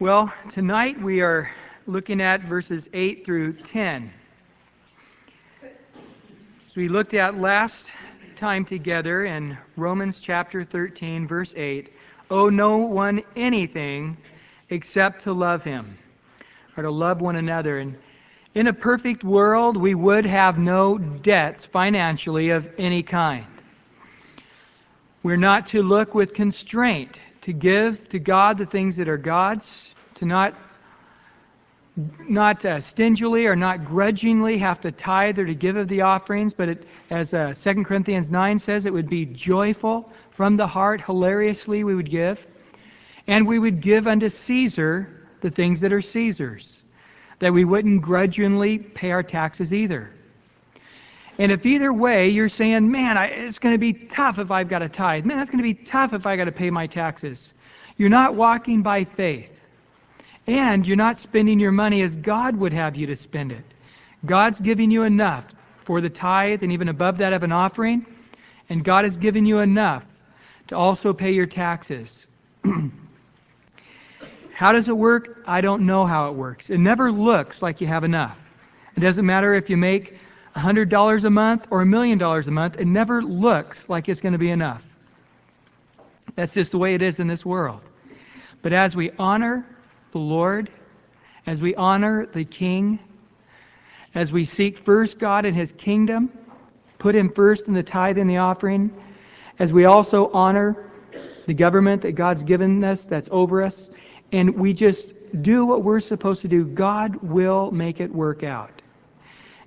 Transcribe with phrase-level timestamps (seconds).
[0.00, 1.50] Well, tonight we are
[1.88, 4.12] looking at verses 8 through 10.
[6.68, 7.90] As we looked at last
[8.36, 11.92] time together in Romans chapter 13, verse 8,
[12.30, 14.16] owe no one anything
[14.70, 15.98] except to love him,
[16.76, 17.80] or to love one another.
[17.80, 17.96] And
[18.54, 23.46] in a perfect world, we would have no debts financially of any kind.
[25.24, 29.94] We're not to look with constraint to give to God the things that are God's,
[30.16, 30.54] to not
[32.28, 36.54] not uh, stingily or not grudgingly have to tithe or to give of the offerings,
[36.54, 41.00] but it, as uh, 2 Corinthians 9 says, it would be joyful from the heart,
[41.00, 42.46] hilariously we would give.
[43.26, 46.82] And we would give unto Caesar the things that are Caesar's,
[47.40, 50.12] that we wouldn't grudgingly pay our taxes either.
[51.38, 54.68] And if either way you're saying, man, I, it's going to be tough if I've
[54.68, 56.86] got to tithe, man, that's going to be tough if I've got to pay my
[56.88, 57.52] taxes,
[57.96, 59.66] you're not walking by faith.
[60.48, 63.64] And you're not spending your money as God would have you to spend it.
[64.26, 65.54] God's giving you enough
[65.84, 68.04] for the tithe and even above that of an offering,
[68.68, 70.06] and God has given you enough
[70.68, 72.26] to also pay your taxes.
[74.54, 75.42] how does it work?
[75.46, 76.70] I don't know how it works.
[76.70, 78.38] It never looks like you have enough.
[78.96, 80.18] It doesn't matter if you make
[80.58, 84.32] $100 a month or a million dollars a month, it never looks like it's going
[84.32, 84.84] to be enough.
[86.34, 87.84] That's just the way it is in this world.
[88.62, 89.66] But as we honor
[90.12, 90.70] the Lord,
[91.46, 92.98] as we honor the King,
[94.14, 96.30] as we seek first God and His kingdom,
[96.98, 98.90] put Him first in the tithe and the offering,
[99.58, 100.90] as we also honor
[101.46, 103.88] the government that God's given us that's over us,
[104.32, 108.82] and we just do what we're supposed to do, God will make it work out.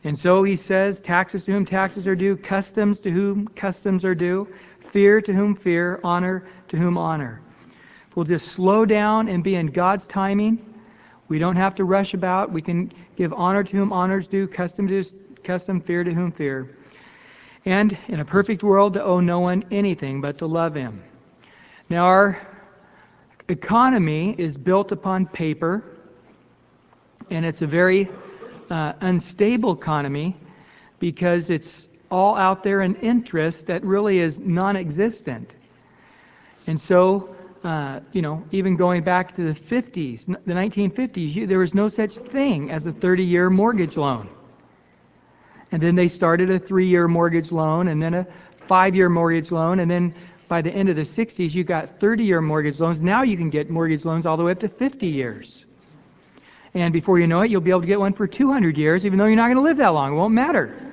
[0.04, 4.16] And so he says, taxes to whom taxes are due, customs to whom customs are
[4.16, 4.48] due,
[4.80, 7.42] fear to whom fear, honor to whom honor.
[8.16, 10.72] We'll just slow down and be in God's timing,
[11.32, 12.52] we don't have to rush about.
[12.52, 15.02] We can give honor to whom honors due, custom to
[15.45, 16.76] custom, fear to whom fear.
[17.64, 21.02] And in a perfect world, to owe no one anything but to love him.
[21.90, 22.45] Now, our
[23.48, 25.86] economy is built upon paper,
[27.30, 28.10] and it's a very
[28.71, 30.36] uh, unstable economy
[30.99, 35.52] because it's all out there in interest that really is non existent.
[36.67, 41.60] And so, uh, you know, even going back to the 50s, the 1950s, you, there
[41.60, 44.30] was no such thing as a 30 year mortgage loan.
[45.71, 48.27] And then they started a three year mortgage loan and then a
[48.67, 49.80] five year mortgage loan.
[49.80, 50.14] And then
[50.48, 53.02] by the end of the 60s, you got 30 year mortgage loans.
[53.02, 55.65] Now you can get mortgage loans all the way up to 50 years.
[56.73, 59.20] And before you know it, you'll be able to get one for 200 years, even
[59.20, 60.14] though you're not going to live that long.
[60.14, 60.92] It won't matter.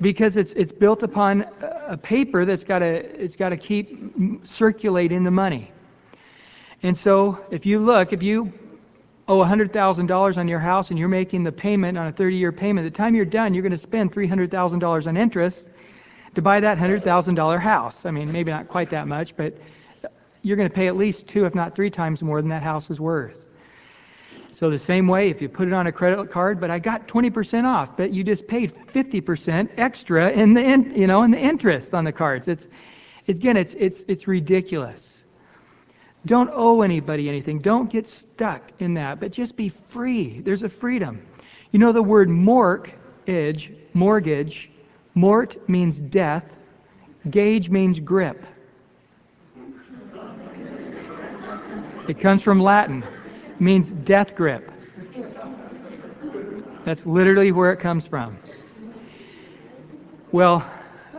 [0.00, 1.44] Because it's, it's built upon
[1.86, 5.72] a paper that's got to, it's got to keep circulating the money.
[6.82, 8.50] And so if you look, if you
[9.28, 12.90] owe $100,000 on your house and you're making the payment on a 30 year payment,
[12.90, 15.68] the time you're done, you're going to spend $300,000 on interest
[16.34, 18.06] to buy that $100,000 house.
[18.06, 19.54] I mean, maybe not quite that much, but
[20.40, 22.88] you're going to pay at least two, if not three times more than that house
[22.88, 23.49] is worth.
[24.60, 27.08] So the same way, if you put it on a credit card, but I got
[27.08, 31.38] 20% off, but you just paid 50% extra in the in, you know in the
[31.38, 32.46] interest on the cards.
[32.46, 32.68] It's,
[33.26, 35.24] it's again, it's it's it's ridiculous.
[36.26, 37.60] Don't owe anybody anything.
[37.60, 40.40] Don't get stuck in that, but just be free.
[40.40, 41.26] There's a freedom.
[41.72, 44.70] You know the word mortgage, mortgage,
[45.14, 46.54] mort means death,
[47.30, 48.44] gauge means grip.
[52.08, 53.02] It comes from Latin
[53.60, 54.70] means death grip.
[56.84, 58.38] That's literally where it comes from.
[60.32, 60.64] Well,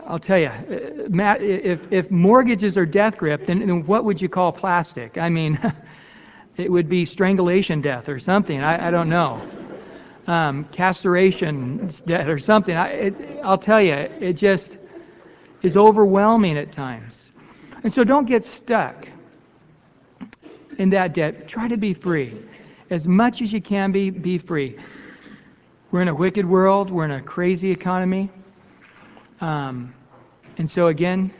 [0.06, 4.20] I'll tell you, uh, Matt, if, if mortgages are death grip, then, then what would
[4.20, 5.16] you call plastic?
[5.18, 5.58] I mean,
[6.56, 8.60] it would be strangulation death or something.
[8.60, 9.40] I, I don't know.
[10.26, 12.76] Um, castration death or something.
[12.76, 14.76] I, I'll tell you, it just
[15.62, 17.30] is overwhelming at times.
[17.84, 19.08] And so don't get stuck
[20.78, 21.48] in that debt.
[21.48, 22.36] Try to be free.
[22.90, 24.78] As much as you can be, be free.
[25.90, 28.30] We're in a wicked world, we're in a crazy economy.
[29.40, 29.94] Um,
[30.58, 31.32] and so, again,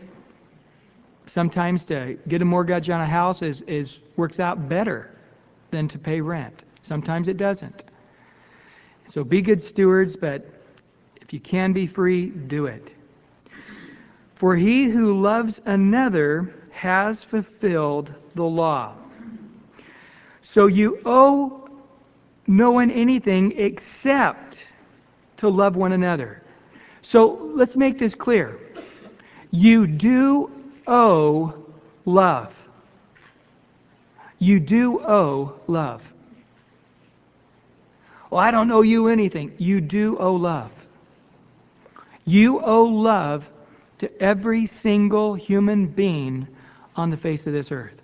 [1.27, 5.17] sometimes to get a mortgage on a house is, is works out better
[5.71, 6.65] than to pay rent.
[6.83, 7.83] Sometimes it doesn't.
[9.09, 10.47] So be good stewards, but
[11.21, 12.93] if you can be free, do it.
[14.35, 18.95] For he who loves another has fulfilled the law.
[20.43, 21.69] So you owe
[22.47, 24.59] no one anything except
[25.39, 26.43] to love one another.
[27.03, 28.59] So let's make this clear.
[29.51, 30.51] You do
[30.87, 31.55] owe
[32.05, 32.57] love.
[34.39, 36.03] You do owe love.
[38.31, 39.55] Well, I don't owe you anything.
[39.59, 40.73] You do owe love.
[42.25, 43.49] You owe love
[43.99, 46.49] to every single human being
[46.97, 48.02] on the face of this earth.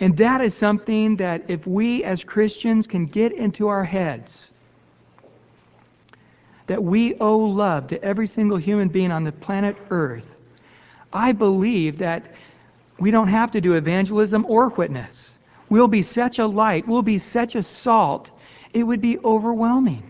[0.00, 4.32] And that is something that if we as Christians can get into our heads,
[6.66, 10.40] that we owe love to every single human being on the planet Earth,
[11.12, 12.34] I believe that
[12.98, 15.34] we don't have to do evangelism or witness.
[15.68, 18.30] We'll be such a light, we'll be such a salt,
[18.72, 20.02] it would be overwhelming.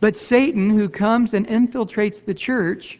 [0.00, 2.98] But Satan, who comes and infiltrates the church,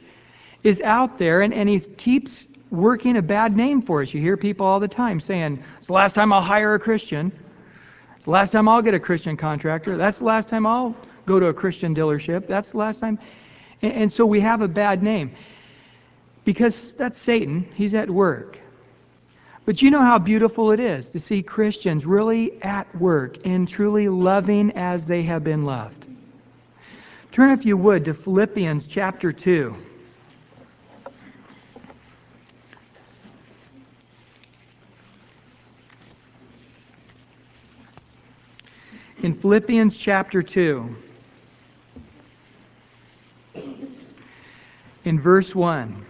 [0.65, 4.13] is out there and, and he keeps working a bad name for us.
[4.13, 7.33] You hear people all the time saying, It's the last time I'll hire a Christian.
[8.17, 9.97] It's the last time I'll get a Christian contractor.
[9.97, 12.47] That's the last time I'll go to a Christian dealership.
[12.47, 13.19] That's the last time.
[13.83, 15.35] And, and so we have a bad name.
[16.45, 17.69] Because that's Satan.
[17.75, 18.59] He's at work.
[19.67, 24.09] But you know how beautiful it is to see Christians really at work and truly
[24.09, 26.07] loving as they have been loved.
[27.33, 29.77] Turn, if you would, to Philippians chapter 2.
[39.21, 40.95] In Philippians chapter 2,
[45.05, 46.07] in verse 1.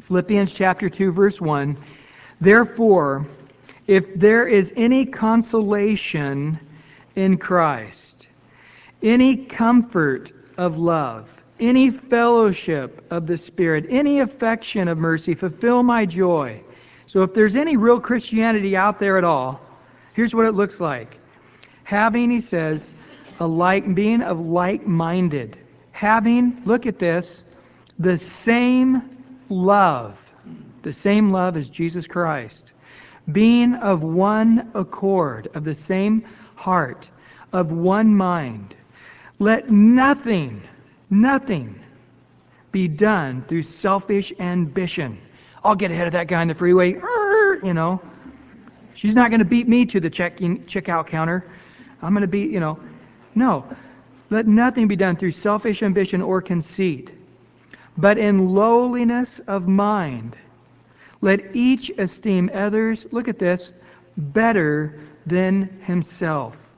[0.00, 1.76] Philippians chapter 2, verse 1.
[2.40, 3.24] Therefore,
[3.86, 6.58] if there is any consolation
[7.14, 8.26] in Christ,
[9.00, 16.04] any comfort of love, any fellowship of the Spirit, any affection of mercy, fulfill my
[16.04, 16.60] joy.
[17.12, 19.60] So if there's any real Christianity out there at all,
[20.14, 21.18] here's what it looks like.
[21.84, 22.94] Having, he says,
[23.38, 25.58] a like being of like-minded.
[25.90, 27.44] Having, look at this,
[27.98, 30.18] the same love.
[30.80, 32.72] The same love as Jesus Christ
[33.30, 36.24] being of one accord, of the same
[36.54, 37.08] heart,
[37.52, 38.74] of one mind.
[39.38, 40.62] Let nothing,
[41.10, 41.78] nothing
[42.72, 45.20] be done through selfish ambition.
[45.64, 46.92] I'll get ahead of that guy in the freeway,
[47.62, 48.00] you know.
[48.94, 51.44] She's not going to beat me to the check-in, checkout counter.
[52.02, 52.78] I'm going to beat, you know.
[53.34, 53.64] No.
[54.30, 57.10] Let nothing be done through selfish ambition or conceit,
[57.96, 60.36] but in lowliness of mind
[61.22, 63.72] let each esteem others, look at this,
[64.16, 66.72] better than himself.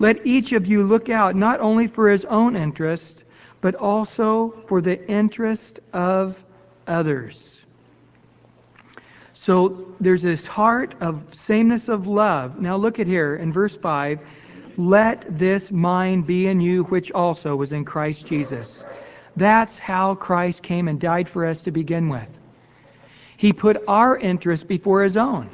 [0.00, 3.22] Let each of you look out not only for his own interest,
[3.60, 6.44] but also for the interest of
[6.88, 7.63] others.
[9.44, 12.58] So there's this heart of sameness of love.
[12.58, 14.18] Now look at here in verse 5.
[14.78, 18.82] Let this mind be in you, which also was in Christ Jesus.
[19.36, 22.26] That's how Christ came and died for us to begin with.
[23.36, 25.50] He put our interest before his own.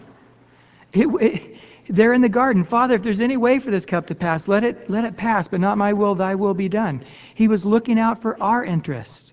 [0.93, 1.57] It, it,
[1.89, 4.89] in the garden, Father, if there's any way for this cup to pass, let it,
[4.89, 7.05] let it pass, but not my will, thy will be done.
[7.35, 9.33] He was looking out for our interest.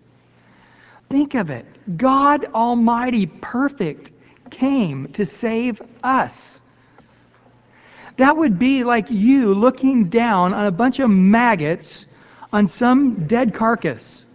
[1.11, 1.67] Think of it.
[1.95, 4.16] God Almighty, perfect,
[4.51, 6.59] came to save us.
[8.17, 12.05] That would be like you looking down on a bunch of maggots
[12.51, 14.25] on some dead carcass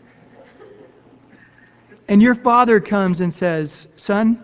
[2.09, 4.39] and your father comes and says, Son,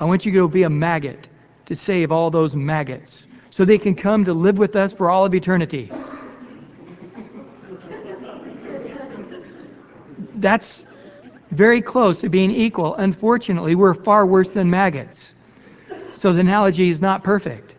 [0.00, 1.28] I want you to go be a maggot
[1.66, 5.26] to save all those maggots so they can come to live with us for all
[5.26, 5.92] of eternity.
[10.36, 10.86] That's
[11.50, 12.94] very close to being equal.
[12.94, 15.24] Unfortunately, we're far worse than maggots.
[16.14, 17.74] So the analogy is not perfect.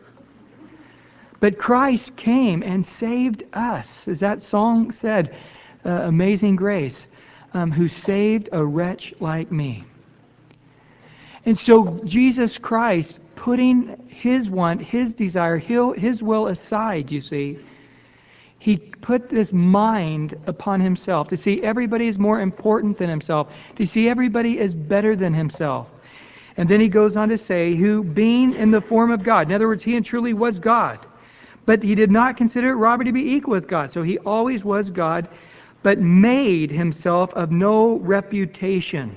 [1.40, 4.08] But Christ came and saved us.
[4.08, 5.36] As that song said,
[5.86, 7.08] uh, Amazing Grace
[7.54, 9.84] um, who saved a wretch like me.
[11.46, 17.58] And so Jesus Christ, putting his want, his desire, his will aside, you see,
[18.62, 23.88] he put this mind upon himself to see everybody is more important than himself, to
[23.88, 25.88] see everybody is better than himself.
[26.58, 29.56] And then he goes on to say, who being in the form of God, in
[29.56, 31.00] other words, he and truly was God,
[31.66, 33.92] but he did not consider it robbery to be equal with God.
[33.92, 35.28] So he always was God
[35.82, 39.16] but made himself of no reputation.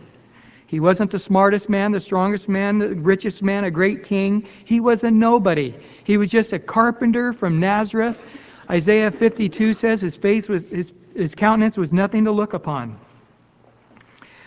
[0.67, 4.49] He wasn't the smartest man, the strongest man, the richest man, a great king.
[4.65, 5.75] He was a nobody.
[6.05, 8.19] He was just a carpenter from Nazareth.
[8.71, 12.99] Isaiah 52 says his face was his, his countenance was nothing to look upon.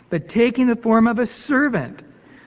[0.10, 2.02] But taking the form of a servant.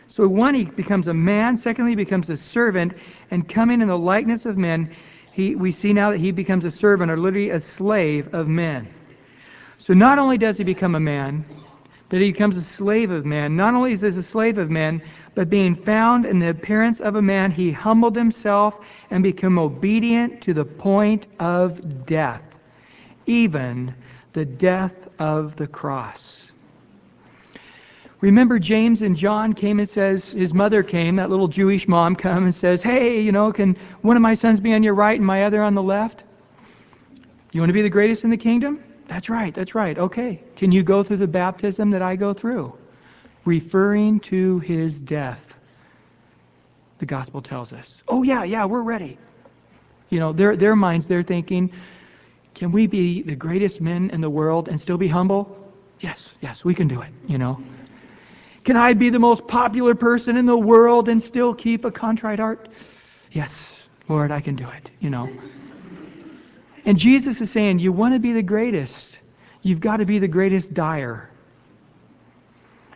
[0.09, 1.57] So one, he becomes a man.
[1.57, 2.95] Secondly, he becomes a servant.
[3.31, 4.95] And coming in the likeness of men,
[5.33, 8.93] he, we see now that he becomes a servant, or literally a slave of men.
[9.79, 11.45] So not only does he become a man,
[12.11, 13.57] that he becomes a slave of man.
[13.57, 15.01] Not only is he a slave of man,
[15.35, 18.79] but being found in the appearance of a man, he humbled himself
[19.11, 22.43] and became obedient to the point of death,
[23.27, 23.95] even
[24.33, 26.51] the death of the cross.
[28.21, 32.45] Remember James and John came and says his mother came, that little Jewish mom come
[32.45, 35.27] and says, "Hey, you know, can one of my sons be on your right and
[35.27, 36.25] my other on the left?
[37.53, 39.99] You want to be the greatest in the kingdom?" That's right, that's right.
[39.99, 40.41] Okay.
[40.55, 42.73] Can you go through the baptism that I go through?
[43.45, 45.57] Referring to his death.
[47.01, 48.05] The gospel tells us.
[48.07, 49.19] Oh, yeah, yeah, we're ready.
[50.11, 51.73] You know, their, their minds, they're thinking,
[52.55, 55.57] can we be the greatest men in the world and still be humble?
[55.99, 57.61] Yes, yes, we can do it, you know.
[58.63, 62.39] Can I be the most popular person in the world and still keep a contrite
[62.39, 62.69] heart?
[63.33, 63.53] Yes,
[64.09, 65.29] Lord, I can do it, you know.
[66.85, 69.19] And Jesus is saying, You want to be the greatest,
[69.63, 71.31] you've got to be the greatest dyer.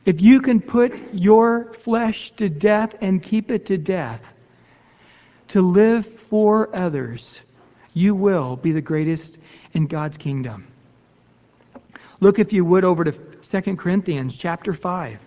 [0.04, 4.22] If you can put your flesh to death and keep it to death,
[5.48, 7.40] to live for others,
[7.94, 9.38] you will be the greatest
[9.72, 10.66] in God's kingdom.
[12.20, 15.18] Look, if you would, over to 2 Corinthians chapter 5.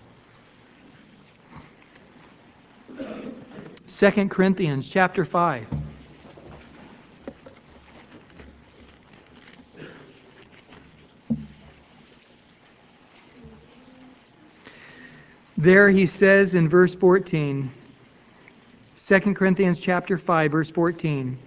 [4.00, 5.68] 2 Corinthians chapter 5.
[15.68, 17.70] There he says in verse 14,
[19.06, 21.38] 2 Corinthians chapter 5 verse 14,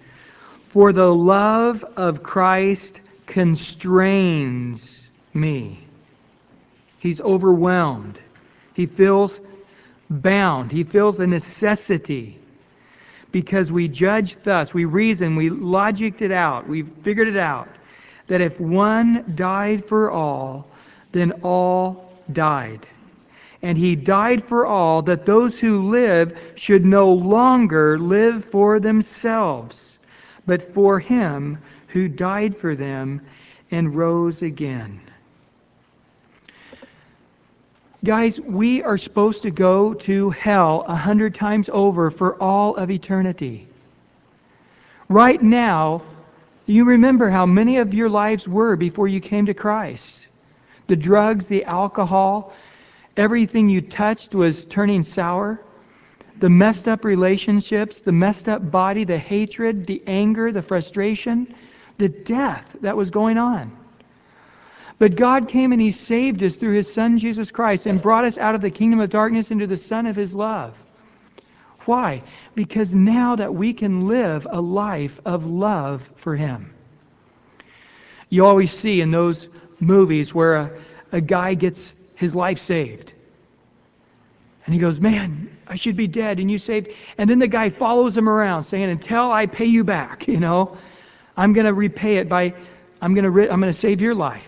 [0.69, 5.87] "For the love of Christ constrains me."
[6.99, 8.19] He's overwhelmed.
[8.75, 9.39] He feels
[10.07, 10.71] bound.
[10.71, 12.37] He feels a necessity
[13.31, 17.69] because we judge thus, we reason, we logicked it out, we figured it out,
[18.27, 20.67] that if one died for all,
[21.11, 22.85] then all died.
[23.63, 29.99] And he died for all, that those who live should no longer live for themselves,
[30.45, 33.21] but for him who died for them
[33.69, 35.01] and rose again.
[38.03, 42.89] Guys, we are supposed to go to hell a hundred times over for all of
[42.89, 43.67] eternity.
[45.07, 46.01] Right now,
[46.65, 50.25] you remember how many of your lives were before you came to Christ.
[50.87, 52.53] The drugs, the alcohol,
[53.17, 55.61] everything you touched was turning sour.
[56.39, 61.53] The messed up relationships, the messed up body, the hatred, the anger, the frustration,
[61.97, 63.77] the death that was going on.
[64.97, 68.37] But God came and He saved us through His Son Jesus Christ and brought us
[68.37, 70.81] out of the kingdom of darkness into the Son of His love.
[71.85, 72.23] Why?
[72.53, 76.73] Because now that we can live a life of love for Him.
[78.29, 79.47] You always see in those
[79.79, 80.71] movies where a,
[81.11, 83.11] a guy gets his life saved.
[84.65, 86.89] And he goes, Man, I should be dead, and you saved.
[87.17, 90.77] And then the guy follows him around saying, Until I pay you back, you know,
[91.35, 92.53] I'm going to repay it by,
[93.01, 94.47] I'm going to, I'm going to save your life.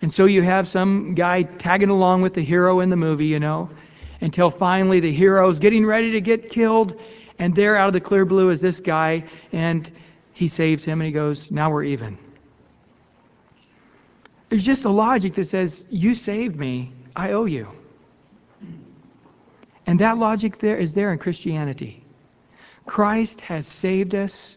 [0.00, 3.38] And so you have some guy tagging along with the hero in the movie, you
[3.38, 3.70] know,
[4.20, 6.98] until finally the hero's getting ready to get killed,
[7.38, 9.22] and there out of the clear blue is this guy,
[9.52, 9.92] and
[10.32, 12.16] he saves him, and he goes, Now we're even.
[14.52, 17.68] There's just a logic that says, You saved me, I owe you.
[19.86, 22.04] And that logic there is there in Christianity.
[22.84, 24.56] Christ has saved us,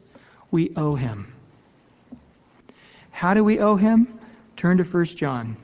[0.52, 1.34] we owe him.
[3.12, 4.20] How do we owe him?
[4.58, 5.56] Turn to 1 John.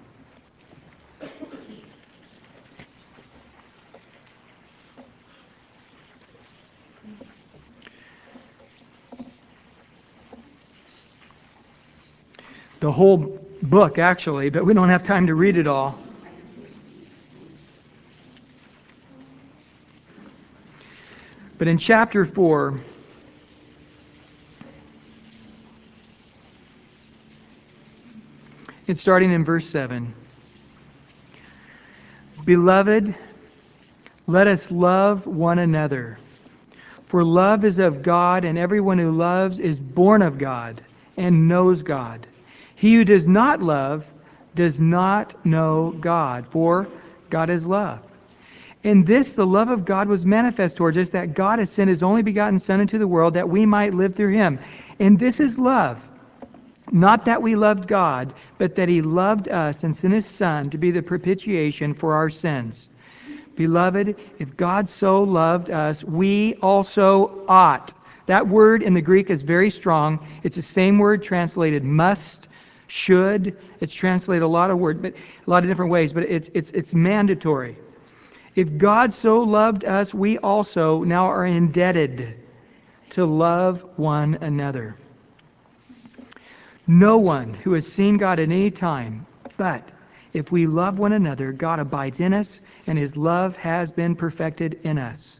[12.79, 15.97] The whole book, actually, but we don't have time to read it all.
[21.57, 22.81] But in chapter 4,
[28.91, 30.13] It's starting in verse 7.
[32.43, 33.15] Beloved,
[34.27, 36.19] let us love one another.
[37.05, 40.83] For love is of God, and everyone who loves is born of God
[41.15, 42.27] and knows God.
[42.81, 44.05] He who does not love
[44.55, 46.87] does not know God, for
[47.29, 47.99] God is love.
[48.83, 52.03] In this, the love of God was manifest towards us, that God has sent his
[52.03, 54.59] only begotten Son into the world, that we might live through him.
[54.99, 56.05] And this is love
[56.91, 60.77] not that we loved God, but that He loved us and sent His Son to
[60.77, 62.89] be the propitiation for our sins.
[63.55, 67.93] Beloved, if God so loved us, we also ought.
[68.25, 70.27] That word in the Greek is very strong.
[70.43, 72.47] It's the same word translated must,
[72.91, 73.57] should.
[73.79, 76.69] It's translated a lot of words, but a lot of different ways, but it's it's
[76.71, 77.77] it's mandatory.
[78.53, 82.35] If God so loved us, we also now are indebted
[83.11, 84.97] to love one another.
[86.85, 89.87] No one who has seen God at any time, but
[90.33, 94.81] if we love one another, God abides in us, and his love has been perfected
[94.83, 95.39] in us.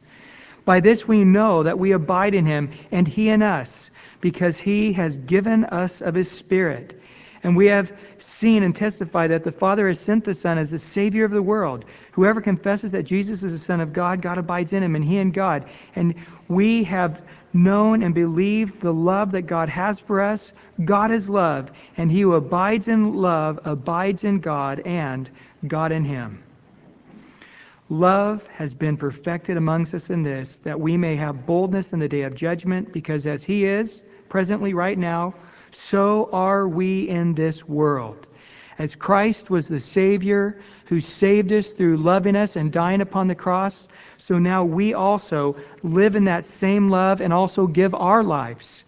[0.64, 3.90] By this we know that we abide in him, and he in us,
[4.22, 7.01] because he has given us of his Spirit.
[7.44, 10.80] And we have seen and testified that the Father has sent the Son as the
[10.80, 11.86] Savior of the world.
[12.12, 15.18] Whoever confesses that Jesus is the Son of God, God abides in him, and he
[15.18, 15.66] in God.
[15.96, 16.16] And
[16.48, 17.22] we have
[17.54, 20.54] known and believed the love that God has for us.
[20.86, 25.30] God is love, and he who abides in love abides in God, and
[25.68, 26.44] God in him.
[27.90, 32.08] Love has been perfected amongst us in this, that we may have boldness in the
[32.08, 35.34] day of judgment, because as he is, presently, right now,
[35.72, 38.28] so are we in this world.
[38.78, 43.36] As Christ was the Savior who saved us through loving us and dying upon the
[43.36, 43.88] cross,
[44.18, 48.84] so now we also live in that same love and also give our lives.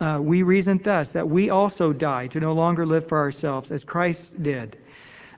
[0.00, 3.84] Uh, we reason thus that we also die to no longer live for ourselves as
[3.84, 4.78] Christ did.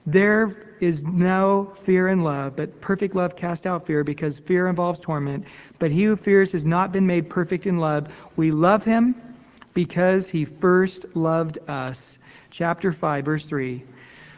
[0.07, 4.99] There is no fear in love, but perfect love casts out fear because fear involves
[4.99, 5.45] torment.
[5.79, 8.13] But he who fears has not been made perfect in love.
[8.37, 9.15] We love him
[9.75, 12.19] because he first loved us.
[12.51, 13.83] Chapter 5, verse 3.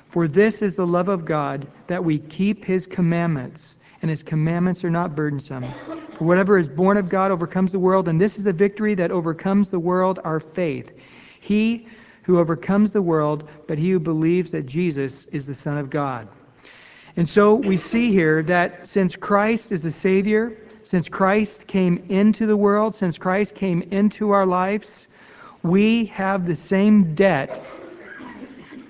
[0.08, 4.84] For this is the love of God, that we keep his commandments, and his commandments
[4.84, 5.64] are not burdensome.
[6.12, 9.10] For whatever is born of God overcomes the world, and this is the victory that
[9.10, 10.92] overcomes the world, our faith.
[11.40, 11.88] He
[12.22, 16.28] who overcomes the world, but he who believes that Jesus is the Son of God.
[17.16, 22.46] And so we see here that since Christ is the Savior, since Christ came into
[22.46, 25.06] the world, since Christ came into our lives,
[25.64, 27.64] we have the same debt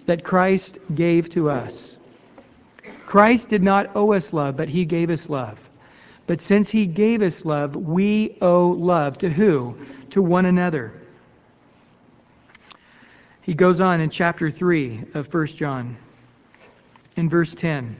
[0.06, 1.96] that Christ gave to us.
[3.06, 5.58] Christ did not owe us love, but he gave us love.
[6.26, 9.78] But since he gave us love, we owe love to who?
[10.10, 11.00] To one another.
[13.42, 15.96] He goes on in chapter 3 of 1 John,
[17.14, 17.96] in verse 10.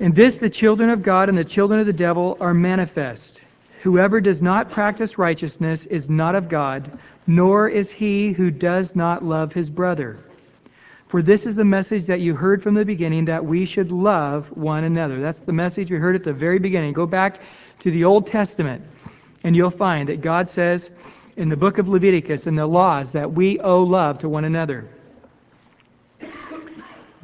[0.00, 3.41] In this, the children of God and the children of the devil are manifest.
[3.82, 9.24] Whoever does not practice righteousness is not of God, nor is he who does not
[9.24, 10.20] love his brother.
[11.08, 14.56] For this is the message that you heard from the beginning that we should love
[14.56, 15.20] one another.
[15.20, 16.92] That's the message we heard at the very beginning.
[16.92, 17.40] Go back
[17.80, 18.84] to the Old Testament,
[19.42, 20.88] and you'll find that God says
[21.36, 24.88] in the book of Leviticus and the laws that we owe love to one another.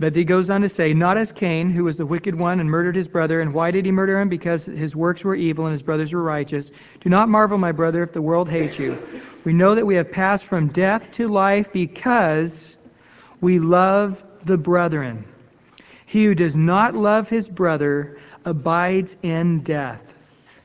[0.00, 2.70] But he goes on to say, Not as Cain, who was the wicked one and
[2.70, 3.40] murdered his brother.
[3.40, 4.28] And why did he murder him?
[4.28, 6.70] Because his works were evil and his brothers were righteous.
[7.00, 8.96] Do not marvel, my brother, if the world hates you.
[9.44, 12.76] We know that we have passed from death to life because
[13.40, 15.24] we love the brethren.
[16.06, 20.00] He who does not love his brother abides in death.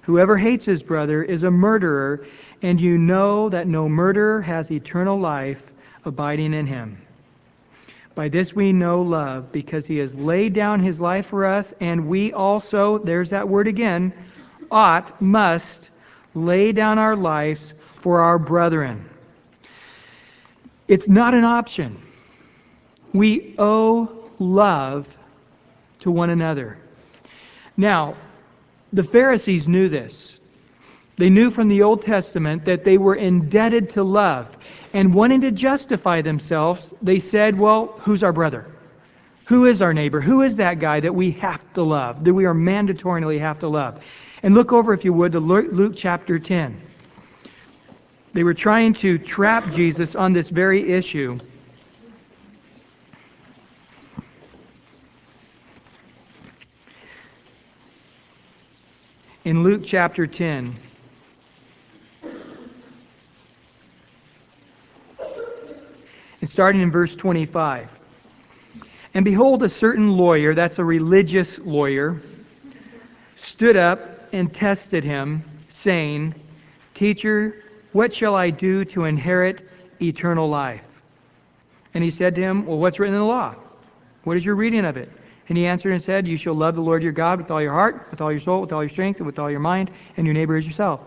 [0.01, 2.25] Whoever hates his brother is a murderer,
[2.61, 5.63] and you know that no murderer has eternal life
[6.05, 7.02] abiding in him.
[8.15, 12.07] By this we know love, because he has laid down his life for us, and
[12.07, 14.13] we also, there's that word again,
[14.69, 15.89] ought, must,
[16.35, 19.09] lay down our lives for our brethren.
[20.87, 21.97] It's not an option.
[23.13, 25.15] We owe love
[25.99, 26.77] to one another.
[27.77, 28.15] Now,
[28.91, 30.37] the Pharisees knew this.
[31.17, 34.55] They knew from the Old Testament that they were indebted to love
[34.93, 38.67] and wanting to justify themselves, they said, Well, who's our brother?
[39.45, 40.21] Who is our neighbor?
[40.21, 43.67] Who is that guy that we have to love, that we are mandatorily have to
[43.67, 44.01] love?
[44.41, 46.81] And look over, if you would, to Luke chapter 10.
[48.33, 51.39] They were trying to trap Jesus on this very issue.
[59.45, 60.75] In Luke chapter 10,
[66.43, 67.87] And starting in verse 25.
[69.13, 72.21] And behold, a certain lawyer, that's a religious lawyer,
[73.37, 76.35] stood up and tested him, saying,
[76.95, 79.65] Teacher, what shall I do to inherit
[80.01, 80.83] eternal life?
[81.93, 83.55] And he said to him, Well, what's written in the law?
[84.25, 85.09] What is your reading of it?
[85.47, 87.71] And he answered and said, You shall love the Lord your God with all your
[87.71, 90.27] heart, with all your soul, with all your strength, and with all your mind, and
[90.27, 90.99] your neighbor as yourself.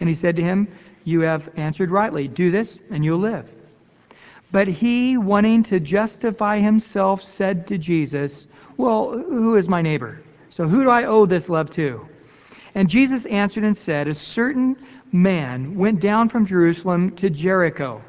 [0.00, 0.68] And he said to him,
[1.04, 2.28] You have answered rightly.
[2.28, 3.46] Do this, and you'll live.
[4.52, 10.22] But he, wanting to justify himself, said to Jesus, Well, who is my neighbor?
[10.48, 12.08] So who do I owe this love to?
[12.74, 14.76] And Jesus answered and said, A certain
[15.12, 18.02] man went down from Jerusalem to Jericho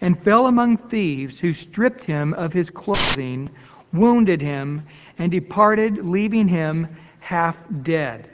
[0.00, 3.50] and fell among thieves who stripped him of his clothing,
[3.92, 4.82] wounded him,
[5.18, 8.30] and departed, leaving him half dead.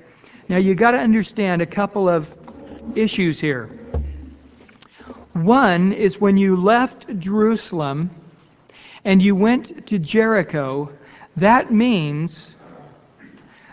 [0.49, 2.33] Now you got to understand a couple of
[2.95, 3.71] issues here.
[5.35, 8.11] One is when you left Jerusalem
[9.05, 10.91] and you went to Jericho,
[11.37, 12.49] that means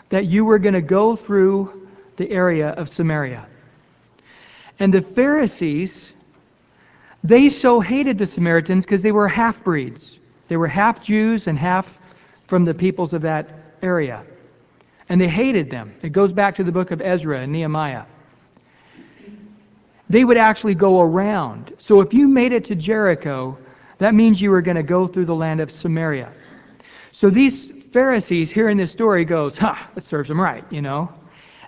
[0.09, 3.47] that you were going to go through the area of Samaria.
[4.79, 6.13] And the Pharisees,
[7.23, 10.17] they so hated the Samaritans because they were half breeds.
[10.47, 11.87] They were half Jews and half
[12.47, 14.23] from the peoples of that area.
[15.09, 15.93] And they hated them.
[16.01, 18.05] It goes back to the book of Ezra and Nehemiah.
[20.11, 21.73] They would actually go around.
[21.77, 23.57] So if you made it to Jericho,
[23.97, 26.33] that means you were going to go through the land of Samaria.
[27.13, 31.09] So these Pharisees hearing this story goes, ha, that serves them right, you know.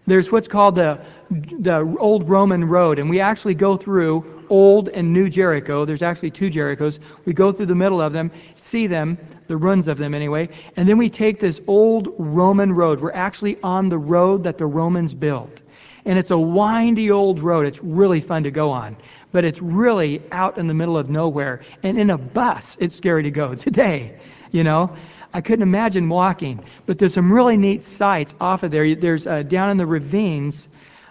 [0.07, 0.99] There's what's called the
[1.31, 5.85] the old Roman road, and we actually go through old and new Jericho.
[5.85, 6.99] There's actually two Jerichos.
[7.23, 10.87] We go through the middle of them, see them, the ruins of them anyway, and
[10.87, 12.99] then we take this old Roman road.
[12.99, 15.62] We're actually on the road that the Romans built.
[16.05, 17.65] And it's a windy old road.
[17.65, 18.97] It's really fun to go on.
[19.31, 21.61] But it's really out in the middle of nowhere.
[21.83, 24.19] And in a bus, it's scary to go today,
[24.51, 24.95] you know.
[25.35, 26.63] I couldn't imagine walking.
[26.85, 28.95] But there's some really neat sights off of there.
[28.95, 30.67] There's uh, down in the ravines,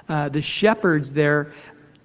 [0.09, 1.53] uh, the shepherds there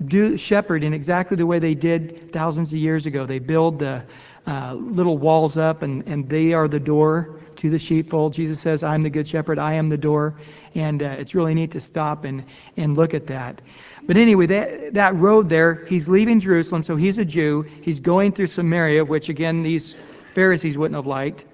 [0.05, 3.25] do shepherd in exactly the way they did thousands of years ago.
[3.25, 4.03] They build the
[4.45, 8.33] uh, little walls up, and, and they are the door to the sheepfold.
[8.33, 10.35] Jesus says, I'm the good shepherd, I am the door.
[10.77, 12.43] And uh, it's really neat to stop and,
[12.77, 13.61] and look at that.
[14.03, 17.65] But anyway, that, that road there, he's leaving Jerusalem, so he's a Jew.
[17.81, 19.95] He's going through Samaria, which again, these
[20.35, 21.45] Pharisees wouldn't have liked.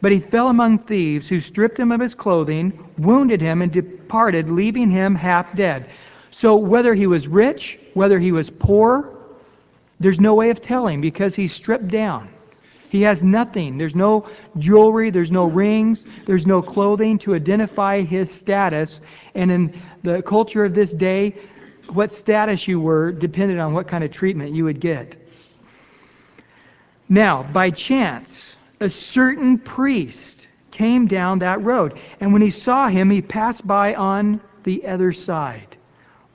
[0.00, 4.48] But he fell among thieves who stripped him of his clothing, wounded him, and departed,
[4.48, 5.90] leaving him half dead.
[6.30, 9.12] So whether he was rich, whether he was poor,
[9.98, 12.28] there's no way of telling because he's stripped down.
[12.90, 13.78] He has nothing.
[13.78, 19.00] There's no jewelry, there's no rings, there's no clothing to identify his status.
[19.34, 21.36] And in the culture of this day,
[21.92, 25.16] what status you were depended on what kind of treatment you would get.
[27.08, 28.42] Now, by chance,
[28.80, 33.94] a certain priest came down that road, and when he saw him, he passed by
[33.94, 35.69] on the other side.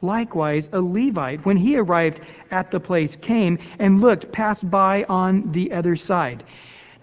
[0.05, 5.51] Likewise, a Levite, when he arrived at the place, came and looked, passed by on
[5.51, 6.43] the other side.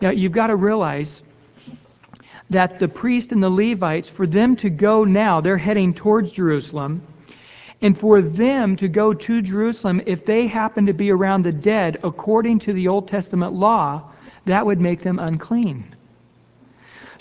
[0.01, 1.23] Now, you've got to realize
[2.51, 7.03] that the priest and the Levites, for them to go now, they're heading towards Jerusalem.
[7.81, 11.99] And for them to go to Jerusalem, if they happen to be around the dead,
[12.05, 14.03] according to the Old Testament law,
[14.45, 15.85] that would make them unclean.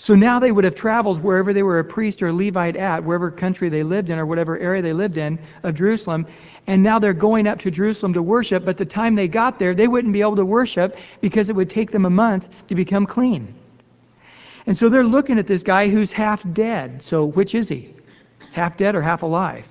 [0.02, 3.04] So now they would have traveled wherever they were a priest or a Levite at,
[3.04, 6.26] wherever country they lived in or whatever area they lived in of Jerusalem.
[6.66, 9.76] And now they're going up to Jerusalem to worship, but the time they got there,
[9.76, 13.06] they wouldn't be able to worship because it would take them a month to become
[13.06, 13.54] clean.
[14.66, 17.00] And so they're looking at this guy who's half dead.
[17.04, 17.94] So which is he?
[18.50, 19.68] Half dead or half alive?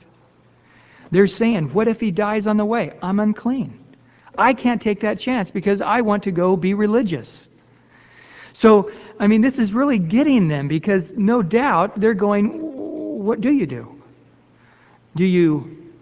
[1.11, 2.93] They're saying, What if he dies on the way?
[3.03, 3.77] I'm unclean.
[4.37, 7.49] I can't take that chance because I want to go be religious.
[8.53, 12.47] So, I mean, this is really getting them because no doubt they're going,
[13.23, 14.01] What do you do?
[15.15, 15.93] Do you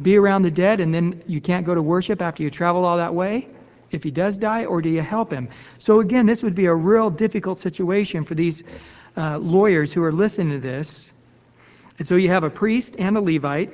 [0.00, 2.96] be around the dead and then you can't go to worship after you travel all
[2.96, 3.46] that way?
[3.90, 5.48] If he does die, or do you help him?
[5.78, 8.62] So, again, this would be a real difficult situation for these
[9.18, 11.10] uh, lawyers who are listening to this.
[11.98, 13.72] And so you have a priest and a Levite.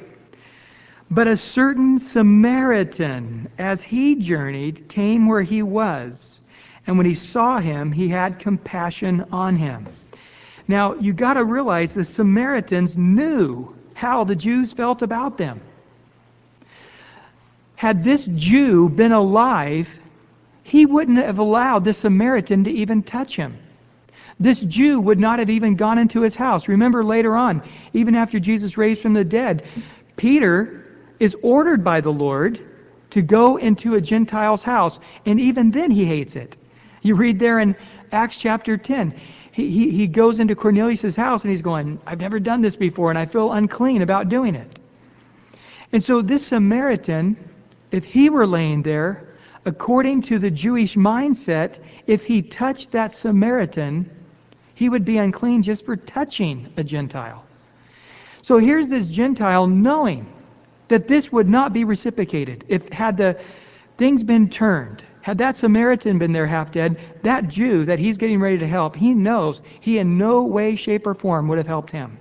[1.09, 6.32] But a certain Samaritan, as he journeyed, came where he was.
[6.87, 9.87] And when he saw him, he had compassion on him.
[10.67, 15.61] Now, you got to realize the Samaritans knew how the Jews felt about them.
[17.77, 19.89] Had this Jew been alive,
[20.63, 23.57] he wouldn't have allowed the Samaritan to even touch him.
[24.39, 26.69] This Jew would not have even gone into his house.
[26.69, 29.65] Remember later on, even after Jesus raised from the dead,
[30.17, 30.87] Peter
[31.21, 32.61] is ordered by the Lord
[33.11, 36.57] to go into a Gentile's house, and even then he hates it.
[37.03, 37.77] You read there in
[38.13, 39.21] Acts chapter 10.
[39.53, 43.11] He, he, he goes into Cornelius' house and he's going, I've never done this before,
[43.11, 44.79] and I feel unclean about doing it.
[45.93, 47.37] And so this Samaritan,
[47.91, 54.09] if he were laying there, according to the Jewish mindset, if he touched that Samaritan,
[54.75, 57.45] he would be unclean just for touching a Gentile.
[58.41, 60.27] So here's this Gentile knowing
[60.89, 62.65] that this would not be reciprocated.
[62.69, 63.39] If had the
[63.99, 68.41] things been turned, had that Samaritan been there half dead, that Jew that he's getting
[68.41, 71.91] ready to help, he knows he in no way, shape, or form would have helped
[71.91, 72.19] him.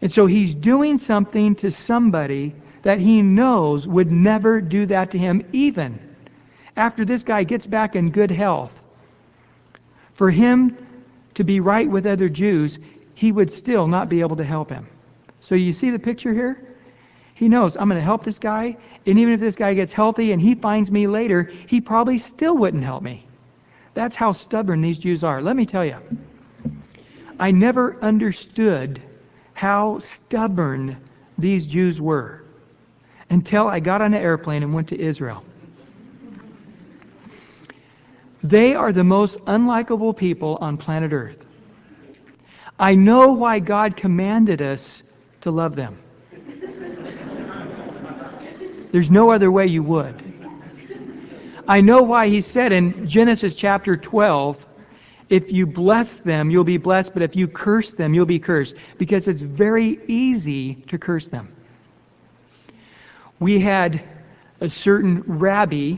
[0.00, 5.18] And so he's doing something to somebody that he knows would never do that to
[5.18, 6.00] him, even
[6.76, 8.72] after this guy gets back in good health,
[10.14, 10.76] for him
[11.34, 12.78] to be right with other Jews,
[13.14, 14.86] he would still not be able to help him.
[15.40, 16.76] So you see the picture here?
[17.34, 20.32] He knows I'm going to help this guy, and even if this guy gets healthy
[20.32, 23.26] and he finds me later, he probably still wouldn't help me.
[23.94, 25.40] That's how stubborn these Jews are.
[25.40, 25.96] Let me tell you,
[27.38, 29.00] I never understood
[29.54, 30.96] how stubborn
[31.38, 32.44] these Jews were
[33.30, 35.42] until I got on an airplane and went to Israel.
[38.42, 41.36] They are the most unlikable people on planet Earth.
[42.78, 45.02] I know why God commanded us
[45.42, 45.98] to love them.
[48.92, 50.22] There's no other way you would.
[51.68, 54.66] I know why he said in Genesis chapter 12,
[55.28, 58.74] if you bless them, you'll be blessed, but if you curse them, you'll be cursed.
[58.98, 61.54] Because it's very easy to curse them.
[63.38, 64.02] We had
[64.60, 65.94] a certain rabbi,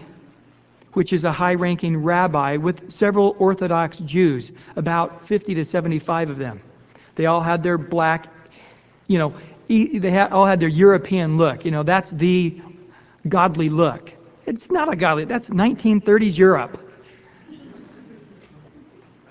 [0.92, 6.36] which is a high ranking rabbi, with several Orthodox Jews, about 50 to 75 of
[6.36, 6.60] them.
[7.14, 8.28] They all had their black,
[9.08, 9.34] you know,
[9.68, 11.64] they all had their European look.
[11.64, 12.60] You know, that's the
[13.28, 14.12] godly look.
[14.46, 16.80] It's not a godly, that's 1930s Europe.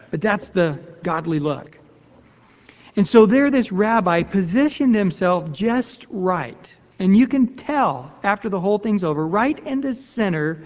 [0.10, 1.78] But that's the godly look.
[2.96, 6.74] And so there, this rabbi positioned himself just right.
[7.00, 10.66] And you can tell after the whole thing's over, right in the center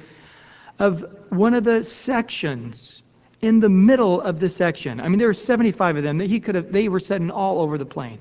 [0.79, 3.01] of one of the sections,
[3.41, 4.99] in the middle of the section.
[4.99, 7.61] I mean, there were 75 of them that he could have, they were sitting all
[7.61, 8.19] over the plane.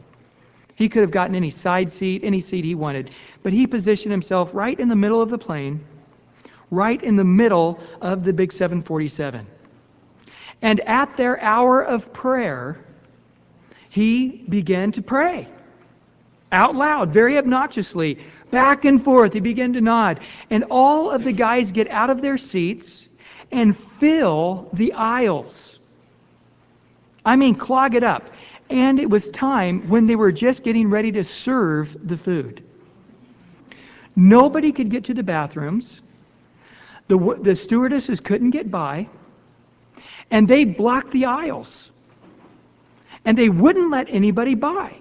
[0.77, 3.11] He could have gotten any side seat, any seat he wanted.
[3.43, 5.85] But he positioned himself right in the middle of the plane,
[6.71, 9.47] right in the middle of the big 747.
[10.63, 12.85] And at their hour of prayer,
[13.91, 15.49] he began to pray
[16.55, 18.19] out loud, very obnoxiously,
[18.51, 19.33] back and forth.
[19.33, 20.21] He began to nod.
[20.51, 23.09] And all of the guys get out of their seats
[23.51, 25.79] and fill the aisles.
[27.25, 28.31] I mean, clog it up.
[28.75, 32.65] And it was time when they were just getting ready to serve the food.
[34.17, 36.01] Nobody could get to the bathrooms.
[37.07, 39.09] The, the stewardesses couldn't get by.
[40.33, 41.93] And they blocked the aisles.
[43.25, 44.97] And they wouldn't let anybody by.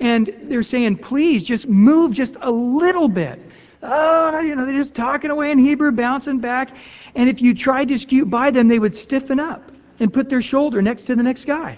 [0.00, 3.38] And they're saying, please just move just a little bit.
[3.82, 6.70] Oh, you know, they're just talking away in Hebrew, bouncing back.
[7.14, 10.40] And if you tried to scoot by them, they would stiffen up and put their
[10.40, 11.76] shoulder next to the next guy.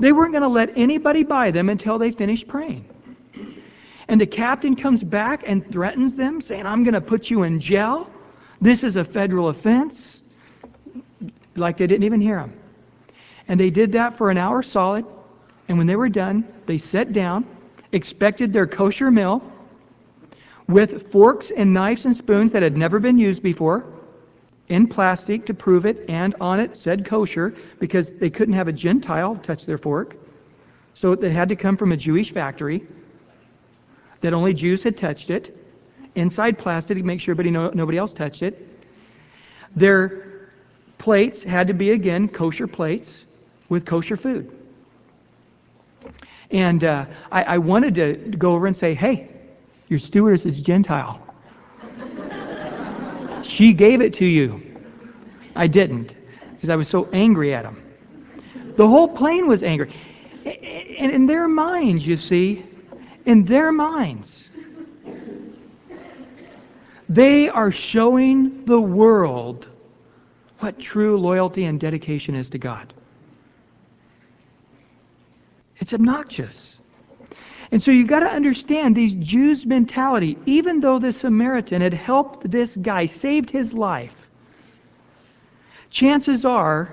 [0.00, 2.86] They weren't going to let anybody by them until they finished praying.
[4.08, 7.60] And the captain comes back and threatens them, saying, I'm going to put you in
[7.60, 8.10] jail.
[8.62, 10.22] This is a federal offense.
[11.54, 12.54] Like they didn't even hear him.
[13.46, 15.04] And they did that for an hour solid.
[15.68, 17.46] And when they were done, they sat down,
[17.92, 19.42] expected their kosher meal
[20.66, 23.84] with forks and knives and spoons that had never been used before
[24.70, 28.72] in plastic to prove it, and on it said kosher because they couldn't have a
[28.72, 30.16] Gentile touch their fork.
[30.94, 32.86] So it had to come from a Jewish factory
[34.20, 35.56] that only Jews had touched it,
[36.14, 38.68] inside plastic to make sure nobody, no, nobody else touched it.
[39.74, 40.50] Their
[40.98, 43.24] plates had to be, again, kosher plates
[43.68, 44.56] with kosher food.
[46.50, 49.30] And uh, I, I wanted to go over and say, hey,
[49.88, 51.29] your stewardess is Gentile.
[53.60, 54.58] She gave it to you.
[55.54, 56.16] I didn't
[56.54, 57.76] because I was so angry at him.
[58.78, 59.94] The whole plane was angry.
[60.46, 62.64] And in their minds, you see,
[63.26, 64.44] in their minds,
[67.10, 69.68] they are showing the world
[70.60, 72.94] what true loyalty and dedication is to God.
[75.80, 76.76] It's obnoxious.
[77.72, 80.36] And so you've got to understand these Jews' mentality.
[80.46, 84.28] Even though the Samaritan had helped this guy, saved his life,
[85.90, 86.92] chances are,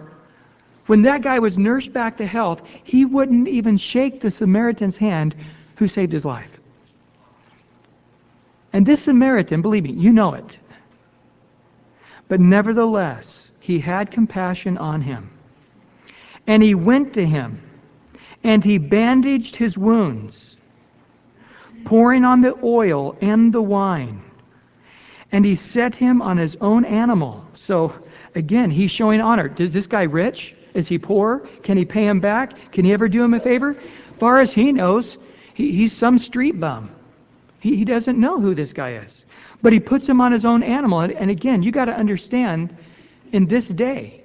[0.86, 5.36] when that guy was nursed back to health, he wouldn't even shake the Samaritan's hand
[5.76, 6.60] who saved his life.
[8.74, 10.58] And this Samaritan, believe me, you know it.
[12.28, 15.30] But nevertheless, he had compassion on him.
[16.46, 17.62] And he went to him
[18.44, 20.57] and he bandaged his wounds,
[21.86, 24.24] pouring on the oil and the wine.
[25.32, 27.46] And he set him on his own animal.
[27.56, 27.94] So,
[28.36, 29.54] again, he's showing honor.
[29.58, 30.56] Is this guy rich?
[30.74, 31.40] Is he poor?
[31.64, 32.72] Can he pay him back?
[32.72, 33.76] Can he ever do him a favor?
[34.20, 35.18] Far as he knows,
[35.54, 36.92] he, he's some street bum.
[37.60, 39.24] He, he doesn't know who this guy is.
[39.62, 41.02] But he puts him on his own animal.
[41.02, 42.76] And, and again, you got to understand
[43.32, 44.24] in this day,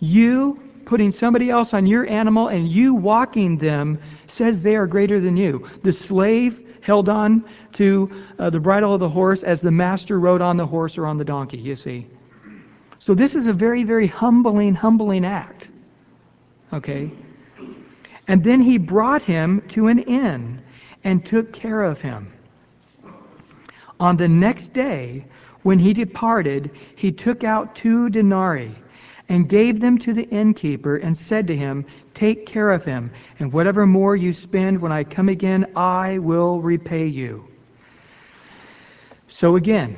[0.00, 5.20] you putting somebody else on your animal and you walking them says they are greater
[5.20, 5.68] than you.
[5.82, 10.42] The slave held on to uh, the bridle of the horse as the master rode
[10.42, 12.06] on the horse or on the donkey, you see.
[12.98, 15.68] So this is a very, very humbling, humbling act.
[16.72, 17.10] Okay?
[18.28, 20.62] And then he brought him to an inn
[21.04, 22.32] and took care of him.
[24.00, 25.24] On the next day,
[25.62, 28.74] when he departed, he took out two denarii
[29.28, 31.84] and gave them to the innkeeper and said to him,
[32.14, 36.60] Take care of him, and whatever more you spend when I come again, I will
[36.60, 37.48] repay you.
[39.28, 39.96] So again,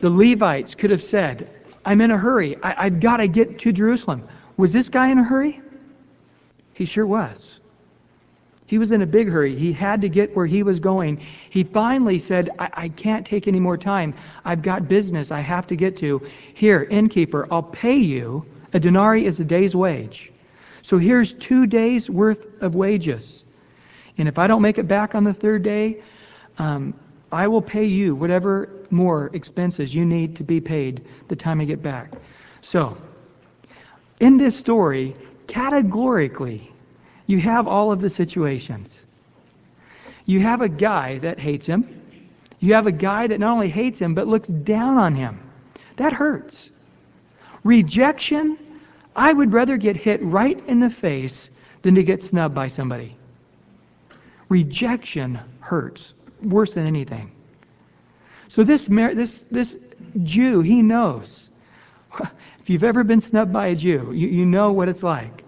[0.00, 1.50] the Levites could have said,
[1.84, 2.56] I'm in a hurry.
[2.62, 4.26] I, have got to get to Jerusalem.
[4.56, 5.60] Was this guy in a hurry?
[6.74, 7.55] He sure was.
[8.66, 9.56] He was in a big hurry.
[9.56, 11.24] He had to get where he was going.
[11.50, 14.14] He finally said, I, I can't take any more time.
[14.44, 16.20] I've got business I have to get to.
[16.54, 18.44] Here, innkeeper, I'll pay you.
[18.72, 20.32] A denarii is a day's wage.
[20.82, 23.44] So here's two days' worth of wages.
[24.18, 26.02] And if I don't make it back on the third day,
[26.58, 26.94] um,
[27.30, 31.64] I will pay you whatever more expenses you need to be paid the time I
[31.64, 32.12] get back.
[32.62, 32.96] So,
[34.20, 35.14] in this story,
[35.46, 36.72] categorically,
[37.26, 38.94] you have all of the situations.
[40.26, 42.02] You have a guy that hates him.
[42.60, 45.40] You have a guy that not only hates him, but looks down on him.
[45.96, 46.70] That hurts.
[47.64, 48.58] Rejection,
[49.14, 51.50] I would rather get hit right in the face
[51.82, 53.16] than to get snubbed by somebody.
[54.48, 57.32] Rejection hurts worse than anything.
[58.48, 59.76] So this, this, this
[60.22, 61.48] Jew, he knows.
[62.58, 65.44] If you've ever been snubbed by a Jew, you, you know what it's like.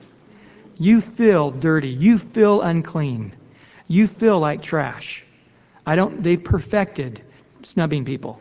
[0.78, 1.88] You feel dirty.
[1.88, 3.34] You feel unclean.
[3.88, 5.24] You feel like trash.
[5.86, 7.22] I don't, they've perfected
[7.62, 8.40] snubbing people.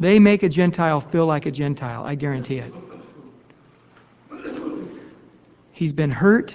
[0.00, 2.02] They make a Gentile feel like a Gentile.
[2.04, 2.72] I guarantee it.
[5.72, 6.54] He's been hurt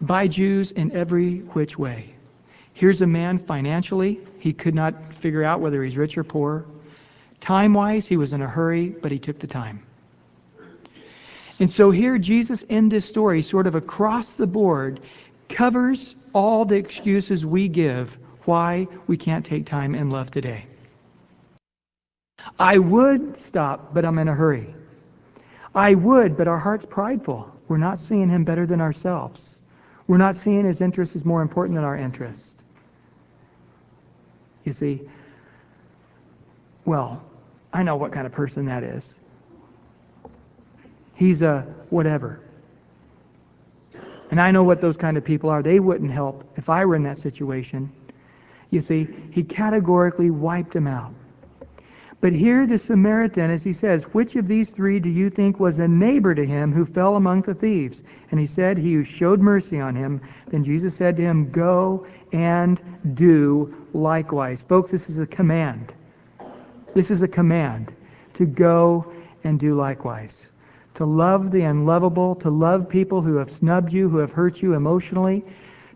[0.00, 2.14] by Jews in every which way.
[2.74, 6.66] Here's a man financially, he could not figure out whether he's rich or poor.
[7.40, 9.85] Time wise, he was in a hurry, but he took the time.
[11.58, 15.00] And so here, Jesus in this story, sort of across the board,
[15.48, 20.66] covers all the excuses we give why we can't take time and love today.
[22.58, 24.74] I would stop, but I'm in a hurry.
[25.74, 27.52] I would, but our heart's prideful.
[27.68, 29.60] We're not seeing him better than ourselves.
[30.06, 32.62] We're not seeing his interest as more important than our interest.
[34.64, 35.02] You see,
[36.84, 37.22] well,
[37.72, 39.14] I know what kind of person that is.
[41.16, 42.40] He's a whatever.
[44.30, 45.62] And I know what those kind of people are.
[45.62, 47.90] They wouldn't help if I were in that situation.
[48.70, 51.14] You see, he categorically wiped him out.
[52.20, 55.78] But here the Samaritan, as he says, which of these three do you think was
[55.78, 58.02] a neighbor to him who fell among the thieves?
[58.30, 60.20] And he said, he who showed mercy on him.
[60.48, 62.82] Then Jesus said to him, go and
[63.14, 64.64] do likewise.
[64.64, 65.94] Folks, this is a command.
[66.94, 67.94] This is a command
[68.34, 69.12] to go
[69.44, 70.50] and do likewise
[70.96, 74.74] to love the unlovable, to love people who have snubbed you, who have hurt you
[74.74, 75.44] emotionally,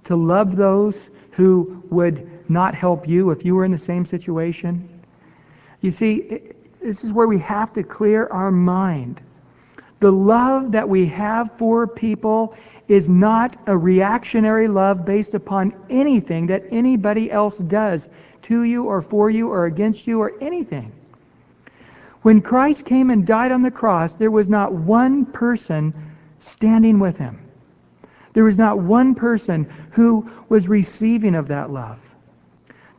[0.04, 4.88] to love those who would not help you if you were in the same situation.
[5.80, 6.42] You see,
[6.80, 9.20] this is where we have to clear our mind.
[10.00, 12.54] The love that we have for people
[12.88, 18.08] is not a reactionary love based upon anything that anybody else does
[18.42, 20.92] to you or for you or against you or anything.
[22.22, 25.94] When Christ came and died on the cross, there was not one person
[26.38, 27.38] standing with him.
[28.32, 32.02] There was not one person who was receiving of that love.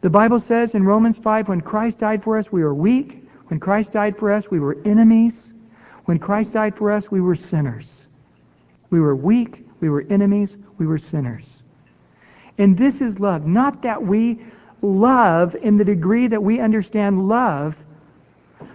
[0.02, 3.24] The Bible says in Romans 5 when Christ died for us, we were weak.
[3.48, 5.54] When Christ died for us, we were enemies.
[6.06, 8.10] When Christ died for us, we were sinners.
[8.90, 11.64] We were weak, we were enemies, we were sinners.
[12.58, 13.46] And this is love.
[13.46, 14.42] Not that we
[14.82, 17.86] love in the degree that we understand love,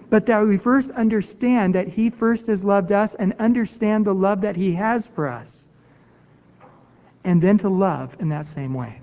[0.08, 4.40] but that we first understand that He first has loved us and understand the love
[4.42, 5.66] that He has for us.
[7.24, 9.00] And then to love in that same way.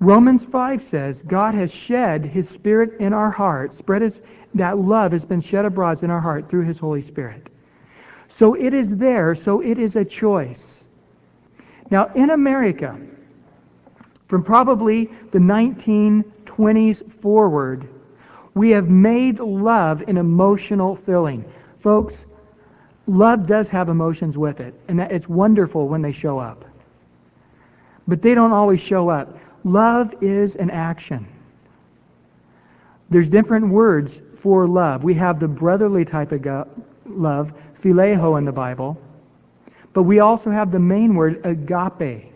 [0.00, 4.20] Romans 5 says, God has shed His Spirit in our hearts, spread His,
[4.54, 7.48] that love has been shed abroad in our heart through His Holy Spirit.
[8.28, 10.84] So it is there, so it is a choice.
[11.90, 12.98] Now, in America,
[14.26, 17.88] from probably the 1920s forward,
[18.56, 21.44] we have made love an emotional filling.
[21.76, 22.24] Folks,
[23.06, 26.64] love does have emotions with it, and that it's wonderful when they show up.
[28.08, 29.38] But they don't always show up.
[29.62, 31.26] Love is an action.
[33.10, 35.04] There's different words for love.
[35.04, 36.68] We have the brotherly type of
[37.04, 38.98] love, phileo in the Bible,
[39.92, 42.32] but we also have the main word agape.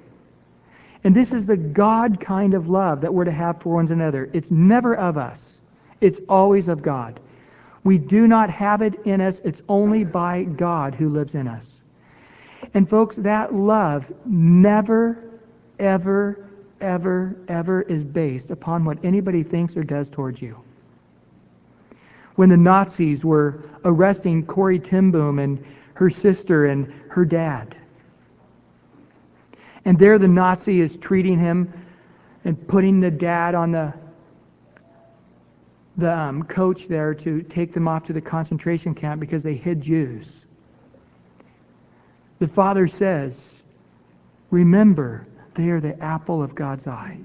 [1.02, 4.28] And this is the God kind of love that we're to have for one another.
[4.34, 5.59] It's never of us,
[6.00, 7.20] it's always of God.
[7.84, 11.82] We do not have it in us, it's only by God who lives in us.
[12.74, 15.18] And folks, that love never,
[15.78, 16.46] ever,
[16.80, 20.56] ever, ever is based upon what anybody thinks or does towards you.
[22.36, 27.76] When the Nazis were arresting Corrie ten Boom and her sister and her dad,
[29.84, 31.72] and there the Nazi is treating him
[32.44, 33.92] and putting the dad on the
[36.00, 39.80] the um, coach there to take them off to the concentration camp because they hid
[39.80, 40.46] Jews.
[42.38, 43.62] The father says,
[44.50, 47.18] Remember, they are the apple of God's eye.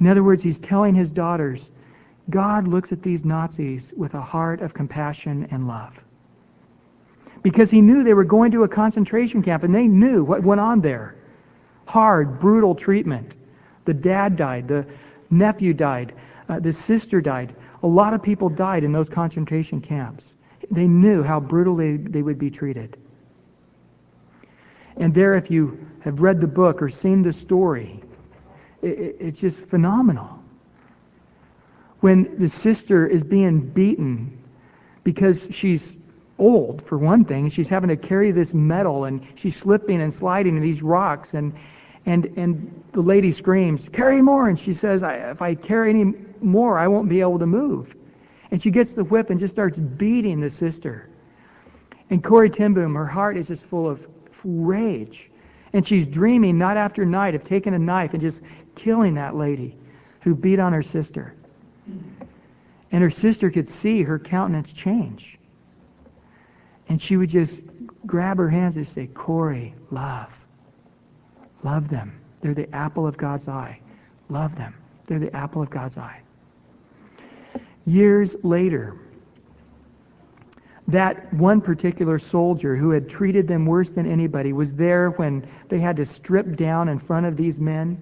[0.00, 1.70] In other words, he's telling his daughters,
[2.30, 6.02] God looks at these Nazis with a heart of compassion and love
[7.42, 10.60] because he knew they were going to a concentration camp and they knew what went
[10.60, 11.16] on there.
[11.86, 13.36] Hard, brutal treatment.
[13.84, 14.86] The dad died, the
[15.30, 16.14] nephew died,
[16.52, 17.54] uh, the sister died.
[17.82, 20.34] A lot of people died in those concentration camps.
[20.70, 22.96] They knew how brutally they would be treated.
[24.96, 28.02] And there, if you have read the book or seen the story,
[28.82, 30.38] it, it's just phenomenal.
[32.00, 34.38] When the sister is being beaten
[35.04, 35.96] because she's
[36.38, 37.48] old, for one thing.
[37.48, 41.34] She's having to carry this metal and she's slipping and sliding in these rocks.
[41.34, 41.54] And,
[42.06, 44.48] and, and the lady screams, Carry more.
[44.48, 47.96] And she says, If I carry any more, I won't be able to move.
[48.50, 51.08] And she gets the whip and just starts beating the sister.
[52.10, 54.06] And Corrie ten Boom, her heart is just full of
[54.44, 55.30] rage.
[55.72, 58.42] And she's dreaming night after night of taking a knife and just
[58.74, 59.78] killing that lady
[60.20, 61.34] who beat on her sister.
[62.90, 65.38] And her sister could see her countenance change.
[66.88, 67.62] And she would just
[68.04, 70.41] grab her hands and say, Corrie, love.
[71.62, 72.12] Love them.
[72.40, 73.80] They're the apple of God's eye.
[74.28, 74.74] Love them.
[75.06, 76.20] They're the apple of God's eye.
[77.84, 78.96] Years later,
[80.88, 85.78] that one particular soldier who had treated them worse than anybody was there when they
[85.78, 88.00] had to strip down in front of these men,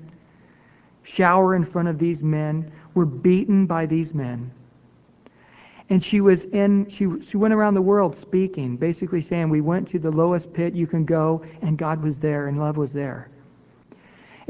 [1.03, 4.51] shower in front of these men, were beaten by these men.
[5.91, 9.89] And she was in, she, she went around the world speaking, basically saying, We went
[9.89, 13.29] to the lowest pit you can go, and God was there, and love was there.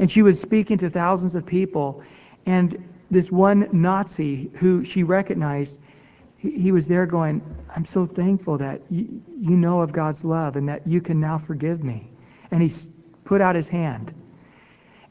[0.01, 2.01] And she was speaking to thousands of people,
[2.47, 5.79] and this one Nazi who she recognized,
[6.37, 7.39] he, was there going,
[7.75, 11.37] I'm so thankful that you, you know of God's love and that you can now
[11.37, 12.09] forgive me.
[12.49, 12.71] And he
[13.25, 14.11] put out his hand.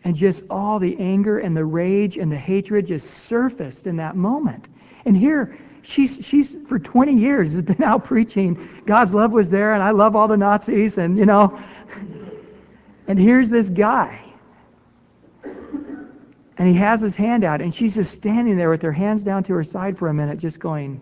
[0.02, 4.16] And just all the anger and the rage and the hatred just surfaced in that
[4.16, 4.68] moment.
[5.04, 9.72] And here, she's she's for 20 years has been out preaching God's love was there
[9.72, 11.58] and I love all the Nazis and you know
[13.08, 14.29] and here's this guy
[16.60, 19.42] and he has his hand out and she's just standing there with her hands down
[19.42, 21.00] to her side for a minute just going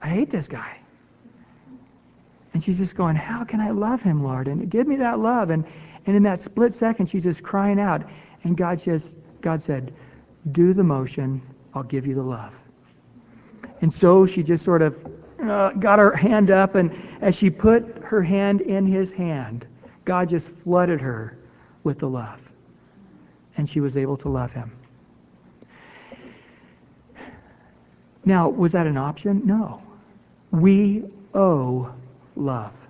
[0.00, 0.78] I hate this guy.
[2.54, 4.46] And she's just going how can I love him Lord?
[4.46, 5.50] And give me that love.
[5.50, 5.64] And
[6.06, 8.08] and in that split second she's just crying out.
[8.44, 9.92] And God just God said
[10.52, 11.42] do the motion.
[11.74, 12.62] I'll give you the love.
[13.80, 15.04] And so she just sort of
[15.42, 19.66] uh, got her hand up, and as she put her hand in his hand,
[20.04, 21.36] God just flooded her
[21.82, 22.45] with the love.
[23.56, 24.70] And she was able to love him.
[28.24, 29.42] Now, was that an option?
[29.44, 29.82] No.
[30.50, 31.92] We owe
[32.34, 32.88] love.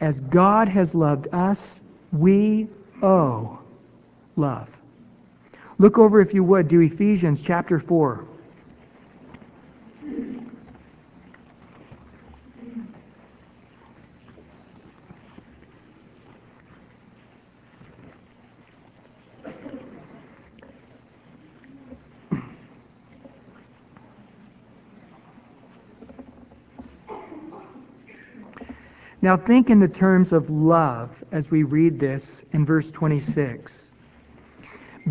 [0.00, 1.80] As God has loved us,
[2.12, 2.68] we
[3.02, 3.58] owe
[4.36, 4.80] love.
[5.78, 8.24] Look over, if you would, to Ephesians chapter 4.
[29.22, 33.92] Now, think in the terms of love as we read this in verse 26.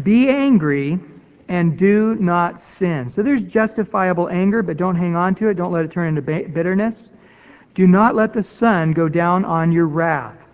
[0.02, 1.00] Be angry
[1.48, 3.10] and do not sin.
[3.10, 5.56] So there's justifiable anger, but don't hang on to it.
[5.56, 7.10] Don't let it turn into bitterness.
[7.76, 10.48] Do not let the sun go down on your wrath.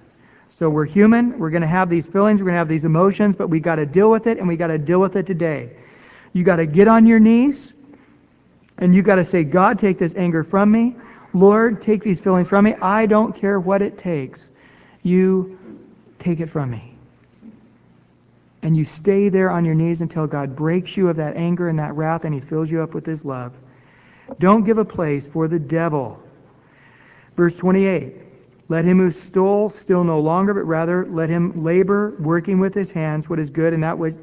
[0.50, 1.38] So we're human.
[1.38, 2.42] We're going to have these feelings.
[2.42, 4.56] We're going to have these emotions, but we got to deal with it, and we
[4.56, 5.72] got to deal with it today.
[6.32, 7.74] You got to get on your knees,
[8.78, 10.96] and you got to say, God, take this anger from me.
[11.36, 12.76] Lord, take these feelings from me.
[12.76, 14.50] I don't care what it takes.
[15.04, 15.60] You
[16.18, 16.96] take it from me.
[18.62, 21.78] And you stay there on your knees until God breaks you of that anger and
[21.78, 23.54] that wrath and he fills you up with his love.
[24.40, 26.24] Don't give a place for the devil.
[27.36, 28.16] Verse 28
[28.70, 32.94] Let him who stole steal no longer, but rather let him labor, working with his
[32.94, 34.16] hands what is good, and that which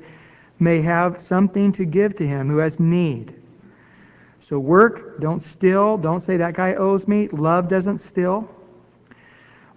[0.59, 3.35] may have something to give to him who has need.
[4.43, 7.29] So work, don't steal, don't say that guy owes me.
[7.29, 8.53] Love doesn't steal.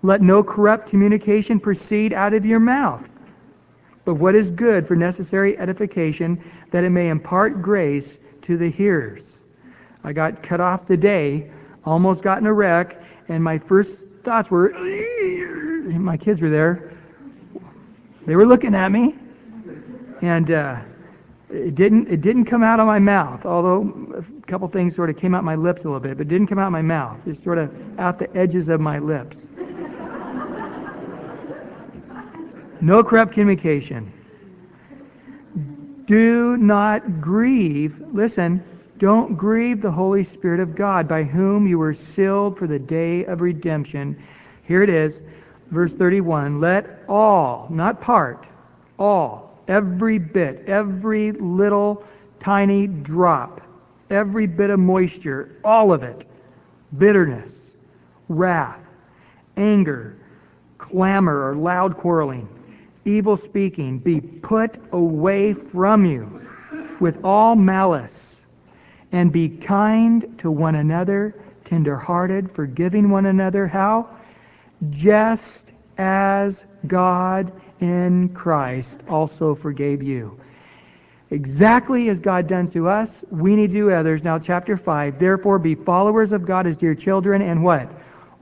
[0.01, 3.07] Let no corrupt communication proceed out of your mouth,
[4.05, 9.43] but what is good for necessary edification, that it may impart grace to the hearers.
[10.03, 11.51] I got cut off today,
[11.85, 14.71] almost got in a wreck, and my first thoughts were,
[15.91, 16.91] my kids were there.
[18.25, 19.13] They were looking at me,
[20.23, 20.81] and uh,
[21.55, 23.45] it didn't it didn't come out of my mouth.
[23.45, 26.47] Although a couple things sort of came out my lips a little bit, but didn't
[26.47, 27.25] come out of my mouth.
[27.27, 29.47] It's sort of out the edges of my lips.
[32.81, 34.11] no corrupt communication.
[36.05, 37.99] Do not grieve.
[38.11, 38.63] Listen,
[38.97, 43.25] don't grieve the Holy Spirit of God, by whom you were sealed for the day
[43.25, 44.17] of redemption.
[44.63, 45.23] Here it is,
[45.71, 46.61] verse 31.
[46.61, 48.45] Let all, not part,
[48.99, 52.03] all, every bit, every little
[52.39, 53.61] tiny drop,
[54.09, 56.25] every bit of moisture, all of it,
[56.97, 57.75] bitterness,
[58.29, 58.93] wrath,
[59.57, 60.17] anger,
[60.77, 62.47] clamor or loud quarreling,
[63.05, 66.41] evil speaking, be put away from you
[66.99, 68.45] with all malice
[69.11, 73.67] and be kind to one another, tenderhearted, forgiving one another.
[73.67, 74.09] How?
[74.89, 80.39] Just as God in Christ also forgave you.
[81.31, 84.23] Exactly as God done to us, we need to do others.
[84.23, 85.17] Now, chapter 5.
[85.17, 87.91] Therefore, be followers of God as dear children, and what?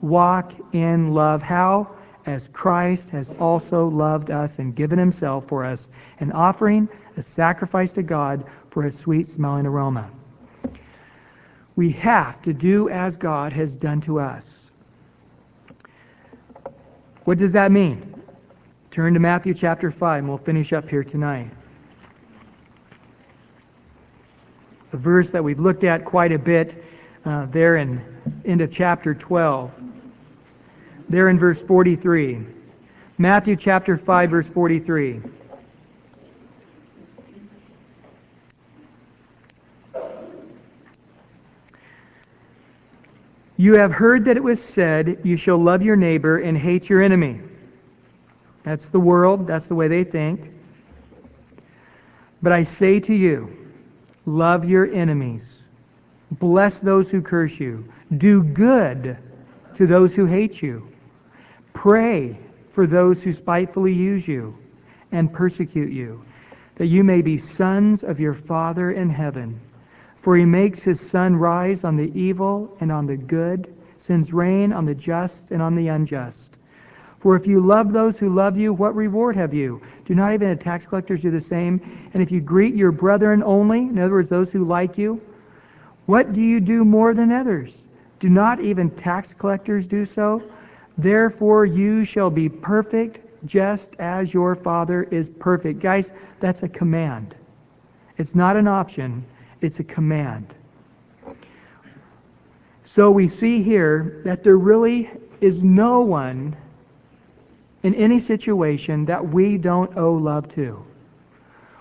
[0.01, 1.41] Walk in love.
[1.41, 1.87] How?
[2.25, 7.93] As Christ has also loved us and given himself for us, an offering, a sacrifice
[7.93, 10.09] to God for a sweet smelling aroma.
[11.75, 14.71] We have to do as God has done to us.
[17.23, 18.12] What does that mean?
[18.93, 21.49] Turn to Matthew chapter 5, and we'll finish up here tonight.
[24.91, 26.83] A verse that we've looked at quite a bit
[27.25, 27.99] uh, there in
[28.45, 29.81] end of chapter 12.
[31.09, 32.41] There in verse 43.
[33.17, 35.21] Matthew chapter 5, verse 43.
[43.57, 47.01] You have heard that it was said, You shall love your neighbor and hate your
[47.01, 47.39] enemy.
[48.63, 50.51] That's the world, that's the way they think.
[52.41, 53.55] But I say to you,
[54.25, 55.63] love your enemies,
[56.31, 57.85] bless those who curse you,
[58.17, 59.17] do good
[59.75, 60.87] to those who hate you,
[61.73, 62.37] pray
[62.69, 64.57] for those who spitefully use you
[65.11, 66.23] and persecute you,
[66.75, 69.59] that you may be sons of your Father in heaven.
[70.15, 74.73] For he makes his sun rise on the evil and on the good, sends rain
[74.73, 76.42] on the just and on the unjust.
[77.23, 79.81] For if you love those who love you, what reward have you?
[80.03, 81.79] Do not even the tax collectors do the same?
[82.13, 85.21] And if you greet your brethren only, in other words, those who like you,
[86.05, 87.87] what do you do more than others?
[88.19, 90.43] Do not even tax collectors do so?
[90.97, 95.79] Therefore you shall be perfect just as your Father is perfect.
[95.79, 96.11] Guys,
[96.41, 97.35] that's a command.
[98.17, 99.23] It's not an option.
[99.61, 100.55] It's a command.
[102.83, 105.09] So we see here that there really
[105.39, 106.57] is no one
[107.83, 110.83] in any situation that we don't owe love to.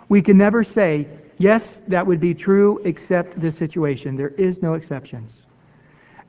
[0.09, 1.07] We can never say,
[1.38, 4.14] yes, that would be true except this situation.
[4.14, 5.46] There is no exceptions.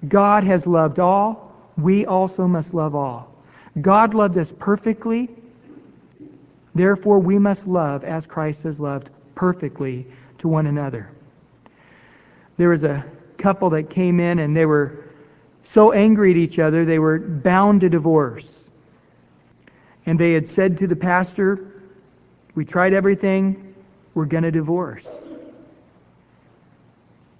[0.07, 1.51] God has loved all.
[1.77, 3.33] We also must love all.
[3.81, 5.29] God loved us perfectly.
[6.75, 10.07] Therefore, we must love as Christ has loved perfectly
[10.37, 11.09] to one another
[12.57, 13.05] there was a
[13.37, 15.05] couple that came in and they were
[15.63, 18.62] so angry at each other they were bound to divorce.
[20.05, 21.71] And they had said to the pastor,
[22.55, 23.75] We tried everything,
[24.13, 25.29] we're going to divorce.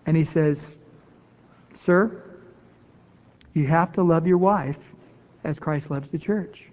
[0.05, 0.77] And he says,
[1.73, 2.21] Sir,
[3.53, 4.93] you have to love your wife
[5.43, 6.69] as Christ loves the church.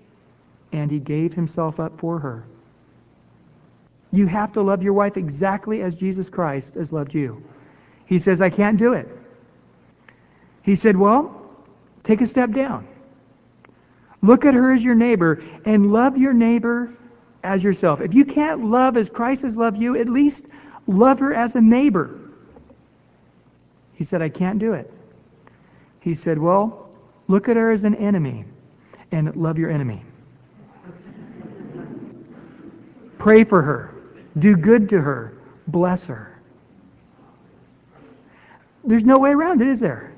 [0.73, 2.45] And he gave himself up for her.
[4.13, 7.43] You have to love your wife exactly as Jesus Christ has loved you.
[8.07, 9.09] He says, I can't do it.
[10.63, 11.43] He said, Well,
[12.03, 12.87] take a step down.
[14.23, 16.93] Look at her as your neighbor and love your neighbor
[17.43, 18.01] as yourself.
[18.01, 20.47] If you can't love as Christ has loved you, at least
[20.87, 22.19] love her as a neighbor.
[23.95, 24.93] He said, I can't do it.
[26.01, 26.91] He said, Well,
[27.29, 28.45] look at her as an enemy
[29.13, 30.03] and love your enemy.
[33.19, 33.95] Pray for her.
[34.39, 35.35] Do good to her.
[35.67, 36.41] Bless her.
[38.85, 40.15] There's no way around it, is there?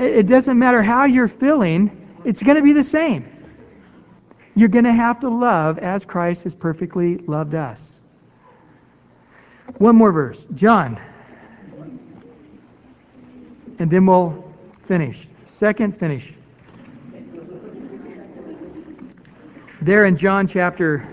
[0.00, 3.28] it doesn't matter how you're feeling, it's going to be the same.
[4.54, 8.02] You're going to have to love as Christ has perfectly loved us.
[9.78, 10.44] One more verse.
[10.54, 11.00] John.
[13.78, 14.52] And then we'll
[14.82, 15.26] finish.
[15.46, 16.34] Second finish.
[19.80, 21.08] There in John chapter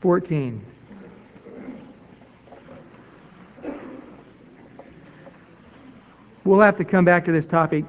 [0.00, 0.64] 14.
[6.44, 7.84] We'll have to come back to this topic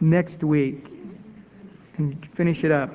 [0.00, 0.84] next week
[1.98, 2.90] and finish it up.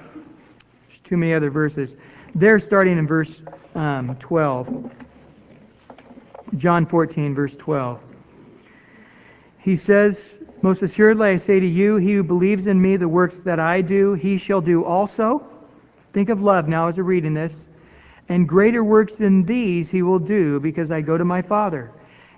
[0.88, 1.95] There's too many other verses.
[2.34, 3.43] They're starting in verse
[3.76, 4.93] um, 12.
[6.58, 8.01] John 14, verse 12.
[9.60, 13.39] He says, Most assuredly I say to you, he who believes in me, the works
[13.39, 15.45] that I do, he shall do also.
[16.14, 17.68] Think of love now as we're reading this.
[18.30, 21.91] And greater works than these he will do, because I go to my Father.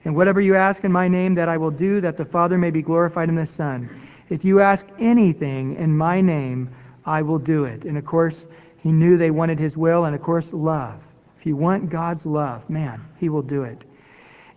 [0.03, 2.71] And whatever you ask in my name, that I will do, that the Father may
[2.71, 3.89] be glorified in the Son.
[4.29, 6.69] If you ask anything in my name,
[7.05, 7.85] I will do it.
[7.85, 8.47] And of course,
[8.83, 11.05] he knew they wanted his will, and of course, love.
[11.37, 13.85] If you want God's love, man, he will do it.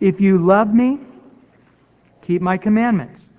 [0.00, 0.98] If you love me,
[2.22, 3.30] keep my commandments.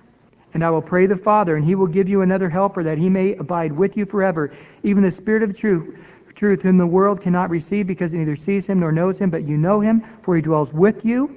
[0.54, 3.08] And I will pray the Father, and he will give you another helper that he
[3.08, 4.52] may abide with you forever,
[4.82, 5.98] even the Spirit of truth,
[6.34, 9.44] truth whom the world cannot receive because it neither sees him nor knows him, but
[9.44, 11.34] you know him, for he dwells with you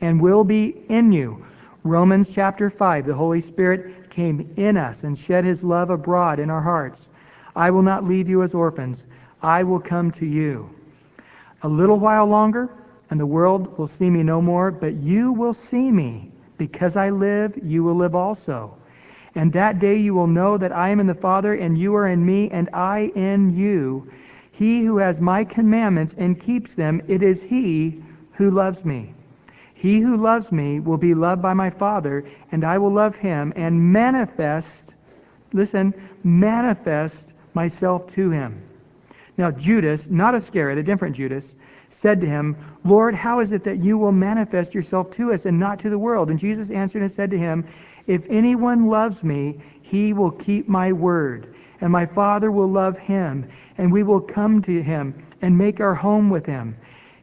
[0.00, 1.44] and will be in you.
[1.84, 6.50] Romans chapter 5 The Holy Spirit came in us and shed his love abroad in
[6.50, 7.08] our hearts.
[7.54, 9.06] I will not leave you as orphans,
[9.40, 10.70] I will come to you.
[11.62, 12.68] A little while longer,
[13.10, 16.32] and the world will see me no more, but you will see me.
[16.56, 18.76] Because I live, you will live also.
[19.36, 22.08] And that day you will know that I am in the Father, and you are
[22.08, 24.10] in me, and I in you.
[24.50, 28.02] He who has my commandments and keeps them, it is he
[28.32, 29.14] who loves me.
[29.78, 33.52] He who loves me will be loved by my Father, and I will love him
[33.54, 34.96] and manifest,
[35.52, 38.60] listen, manifest myself to him.
[39.36, 41.54] Now, Judas, not Iscariot, a different Judas,
[41.90, 45.60] said to him, Lord, how is it that you will manifest yourself to us and
[45.60, 46.30] not to the world?
[46.30, 47.64] And Jesus answered and said to him,
[48.08, 53.48] If anyone loves me, he will keep my word, and my Father will love him,
[53.78, 56.74] and we will come to him and make our home with him.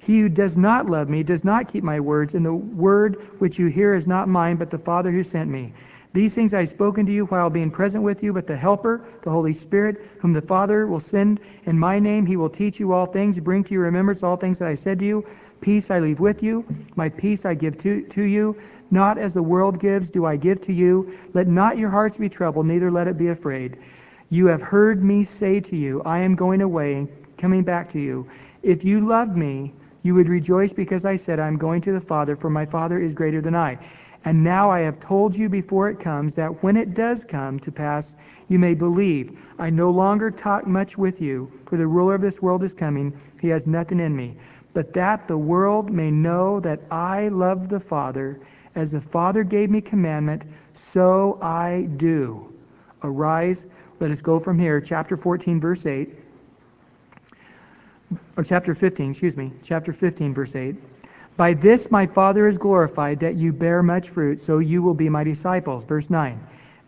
[0.05, 3.57] He who does not love me does not keep my words, and the word which
[3.57, 5.73] you hear is not mine, but the Father who sent me.
[6.13, 9.03] These things I have spoken to you while being present with you, but the Helper,
[9.23, 12.93] the Holy Spirit, whom the Father will send in my name, he will teach you
[12.93, 15.25] all things, bring to your remembrance all things that I said to you.
[15.59, 16.63] Peace I leave with you,
[16.95, 18.55] my peace I give to, to you.
[18.91, 21.17] Not as the world gives, do I give to you.
[21.33, 23.77] Let not your hearts be troubled, neither let it be afraid.
[24.29, 27.99] You have heard me say to you, I am going away and coming back to
[27.99, 28.29] you.
[28.61, 29.73] If you love me,
[30.05, 32.99] you would rejoice because I said, I am going to the Father, for my Father
[32.99, 33.79] is greater than I.
[34.23, 37.71] And now I have told you before it comes, that when it does come to
[37.71, 38.15] pass,
[38.47, 39.39] you may believe.
[39.57, 43.17] I no longer talk much with you, for the ruler of this world is coming.
[43.41, 44.37] He has nothing in me.
[44.75, 48.39] But that the world may know that I love the Father,
[48.75, 50.43] as the Father gave me commandment,
[50.73, 52.53] so I do.
[53.01, 53.65] Arise,
[53.99, 54.79] let us go from here.
[54.79, 56.24] Chapter 14, verse 8
[58.37, 60.75] or chapter 15, excuse me, chapter 15, verse 8.
[61.37, 65.09] By this my Father is glorified, that you bear much fruit, so you will be
[65.09, 65.83] my disciples.
[65.83, 66.39] Verse 9.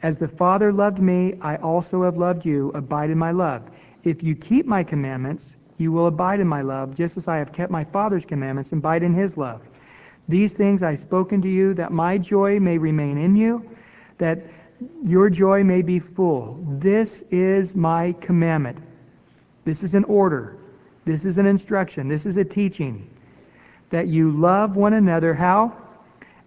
[0.03, 2.72] As the Father loved me, I also have loved you.
[2.74, 3.70] Abide in my love.
[4.03, 7.51] If you keep my commandments, you will abide in my love, just as I have
[7.51, 9.68] kept my Father's commandments and abide in his love.
[10.28, 13.70] These things I have spoken to you, that my joy may remain in you,
[14.18, 14.39] that
[15.03, 16.59] your joy may be full.
[16.68, 18.78] This is my commandment.
[19.65, 20.57] This is an order.
[21.08, 22.10] This is an instruction.
[22.10, 23.10] This is a teaching.
[23.91, 25.34] That you love one another.
[25.34, 25.72] How?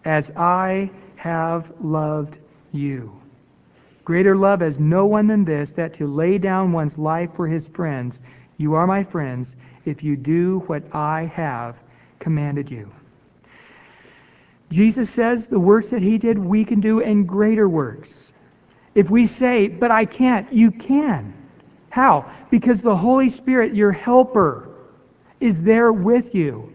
[0.04, 2.38] As I have loved
[2.70, 3.18] you.
[4.04, 7.68] Greater love has no one than this, that to lay down one's life for his
[7.68, 8.20] friends.
[8.58, 9.56] You are my friends
[9.86, 11.82] if you do what I have
[12.18, 12.92] commanded you.
[14.68, 18.30] Jesus says the works that he did, we can do and greater works.
[18.94, 21.39] If we say, but I can't, you can.
[21.90, 22.30] How?
[22.50, 24.68] Because the Holy Spirit, your helper,
[25.40, 26.72] is there with you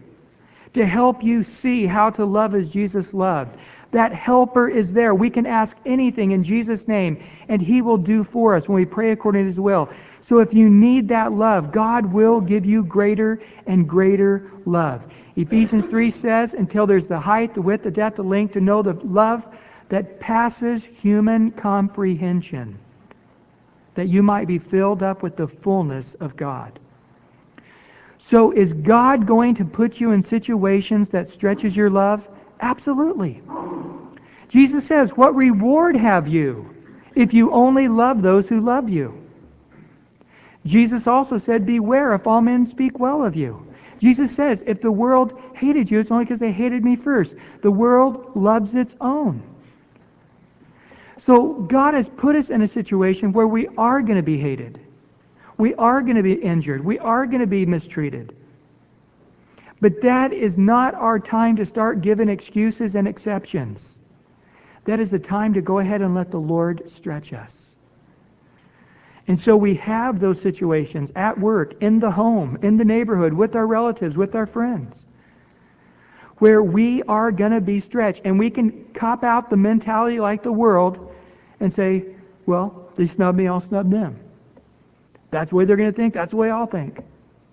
[0.74, 3.58] to help you see how to love as Jesus loved.
[3.92, 5.14] That helper is there.
[5.14, 8.84] We can ask anything in Jesus' name, and he will do for us when we
[8.84, 9.88] pray according to his will.
[10.20, 15.06] So if you need that love, God will give you greater and greater love.
[15.34, 18.82] Ephesians 3 says, until there's the height, the width, the depth, the length, to know
[18.82, 19.46] the love
[19.88, 22.78] that passes human comprehension
[23.96, 26.78] that you might be filled up with the fullness of God.
[28.18, 32.28] So is God going to put you in situations that stretches your love?
[32.60, 33.42] Absolutely.
[34.48, 36.74] Jesus says, What reward have you
[37.14, 39.22] if you only love those who love you?
[40.64, 43.66] Jesus also said, Beware if all men speak well of you.
[43.98, 47.36] Jesus says, If the world hated you, it's only because they hated me first.
[47.60, 49.42] The world loves its own.
[51.18, 54.80] So God has put us in a situation where we are going to be hated.
[55.58, 56.84] We are going to be injured.
[56.84, 58.36] We are going to be mistreated.
[59.80, 63.98] But that is not our time to start giving excuses and exceptions.
[64.84, 67.74] That is the time to go ahead and let the Lord stretch us.
[69.28, 73.56] And so we have those situations at work, in the home, in the neighborhood, with
[73.56, 75.08] our relatives, with our friends,
[76.38, 78.22] where we are going to be stretched.
[78.24, 81.14] And we can cop out the mentality like the world
[81.60, 82.04] and say,
[82.44, 84.18] well, they snub me, I'll snub them.
[85.30, 86.14] That's the way they're going to think.
[86.14, 87.00] That's the way I'll think.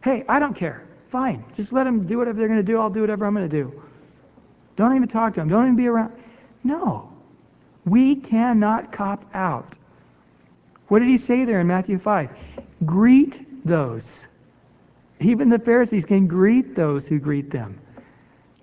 [0.03, 0.84] Hey, I don't care.
[1.07, 1.43] Fine.
[1.55, 2.79] Just let them do whatever they're going to do.
[2.79, 3.84] I'll do whatever I'm going to do.
[4.75, 5.49] Don't even talk to them.
[5.49, 6.13] Don't even be around.
[6.63, 7.11] No.
[7.86, 9.77] We cannot cop out.
[10.88, 12.29] What did he say there in Matthew 5?
[12.86, 14.27] Greet those.
[15.19, 17.79] Even the Pharisees can greet those who greet them.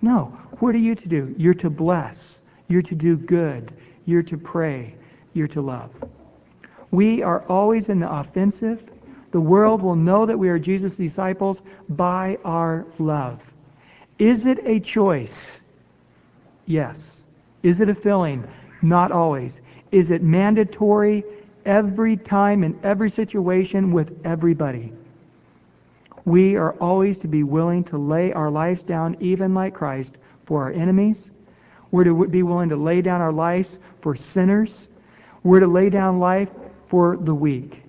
[0.01, 0.25] No.
[0.59, 1.33] What are you to do?
[1.37, 2.39] You're to bless.
[2.67, 3.73] You're to do good.
[4.05, 4.95] You're to pray.
[5.33, 6.03] You're to love.
[6.91, 8.91] We are always in the offensive.
[9.31, 13.53] The world will know that we are Jesus' disciples by our love.
[14.19, 15.61] Is it a choice?
[16.65, 17.23] Yes.
[17.63, 18.47] Is it a filling?
[18.81, 19.61] Not always.
[19.91, 21.23] Is it mandatory
[21.65, 24.91] every time in every situation with everybody?
[26.25, 30.63] We are always to be willing to lay our lives down, even like Christ, for
[30.63, 31.31] our enemies.
[31.91, 34.87] We're to be willing to lay down our lives for sinners.
[35.43, 36.51] We're to lay down life
[36.87, 37.83] for the weak.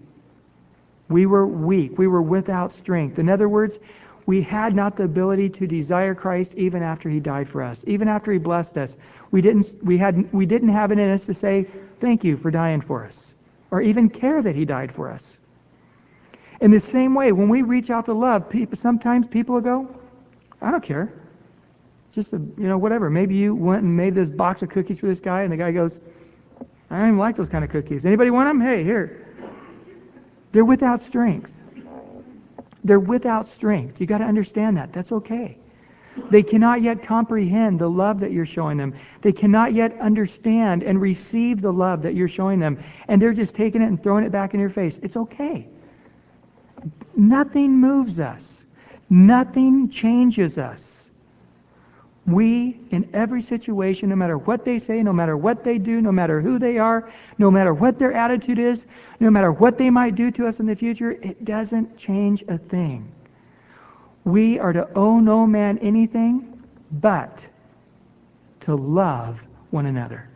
[1.08, 1.98] We were weak.
[1.98, 3.18] We were without strength.
[3.18, 3.78] In other words,
[4.24, 8.08] we had not the ability to desire Christ even after he died for us, even
[8.08, 8.96] after he blessed us.
[9.30, 11.64] We didn't, we had, we didn't have it in us to say,
[11.98, 13.34] thank you for dying for us,
[13.70, 15.38] or even care that he died for us.
[16.62, 19.92] In the same way, when we reach out to love, people, sometimes people go,
[20.60, 21.12] I don't care.
[22.14, 23.10] Just, a, you know, whatever.
[23.10, 25.72] Maybe you went and made this box of cookies for this guy, and the guy
[25.72, 25.98] goes,
[26.88, 28.06] I don't even like those kind of cookies.
[28.06, 28.60] Anybody want them?
[28.60, 29.26] Hey, here.
[30.52, 31.60] They're without strength.
[32.84, 34.00] They're without strength.
[34.00, 34.92] You got to understand that.
[34.92, 35.58] That's okay.
[36.30, 38.94] They cannot yet comprehend the love that you're showing them.
[39.20, 42.78] They cannot yet understand and receive the love that you're showing them.
[43.08, 45.00] And they're just taking it and throwing it back in your face.
[45.02, 45.66] It's okay.
[47.16, 48.66] Nothing moves us.
[49.10, 51.10] Nothing changes us.
[52.26, 56.12] We, in every situation, no matter what they say, no matter what they do, no
[56.12, 58.86] matter who they are, no matter what their attitude is,
[59.18, 62.56] no matter what they might do to us in the future, it doesn't change a
[62.56, 63.10] thing.
[64.24, 66.62] We are to owe no man anything
[66.92, 67.46] but
[68.60, 70.28] to love one another.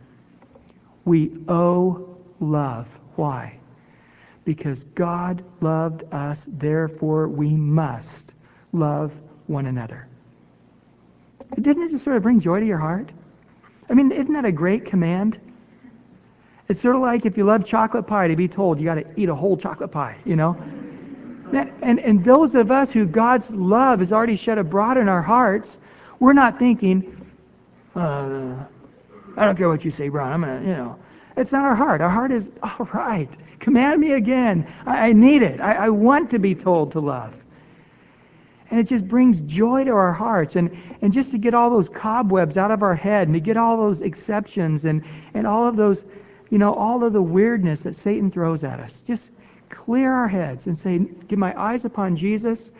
[1.05, 2.99] We owe love.
[3.15, 3.59] Why?
[4.47, 8.33] Because God loved us, therefore we must
[8.71, 9.11] love
[9.47, 10.07] one another.
[11.59, 13.11] Didn't it just sort of bring joy to your heart?
[13.89, 15.37] I mean, isn't that a great command?
[16.69, 19.05] It's sort of like if you love chocolate pie to be told you got to
[19.17, 20.55] eat a whole chocolate pie, you know?
[21.51, 25.21] That, and, and those of us who God's love has already shed abroad in our
[25.21, 25.77] hearts,
[26.19, 27.21] we're not thinking,
[27.97, 28.63] uh,
[29.35, 30.31] I don't care what you say, Brian.
[30.31, 30.97] I'm going to, you know.
[31.35, 31.99] It's not our heart.
[31.99, 33.29] Our heart is, all right,
[33.59, 34.71] command me again.
[34.85, 35.59] I, I need it.
[35.59, 37.43] I, I want to be told to love.
[38.69, 40.55] And it just brings joy to our hearts.
[40.55, 43.57] And, and just to get all those cobwebs out of our head and to get
[43.57, 45.03] all those exceptions and,
[45.33, 46.05] and all of those,
[46.49, 49.01] you know, all of the weirdness that Satan throws at us.
[49.01, 49.31] Just
[49.69, 52.71] clear our heads and say, Get my eyes upon Jesus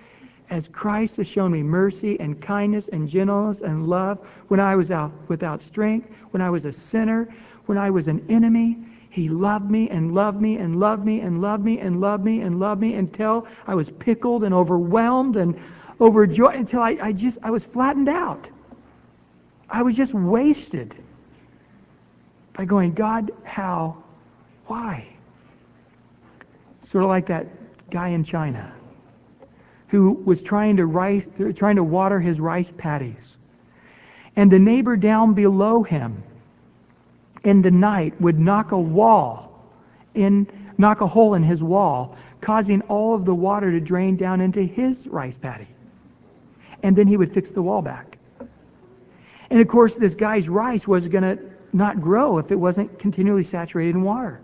[0.49, 4.91] as Christ has shown me mercy and kindness and gentleness and love when I was
[4.91, 7.27] out without strength, when I was a sinner,
[7.65, 8.77] when I was an enemy.
[9.17, 12.41] He loved me and loved me and loved me and loved me and loved me
[12.41, 15.59] and loved me until I was pickled and overwhelmed and
[15.99, 18.47] overjoyed until I, I just I was flattened out.
[19.71, 20.95] I was just wasted
[22.53, 23.97] by going, God, how?
[24.67, 25.07] Why?
[26.81, 27.47] Sort of like that
[27.89, 28.71] guy in China
[29.87, 33.39] who was trying to rice, trying to water his rice paddies.
[34.35, 36.21] And the neighbor down below him
[37.47, 39.63] in the night would knock a wall
[40.15, 40.45] in
[40.77, 44.61] knock a hole in his wall, causing all of the water to drain down into
[44.61, 45.67] his rice paddy.
[46.83, 48.17] And then he would fix the wall back.
[49.49, 51.39] And of course, this guy's rice was going to
[51.73, 54.41] not grow if it wasn't continually saturated in water.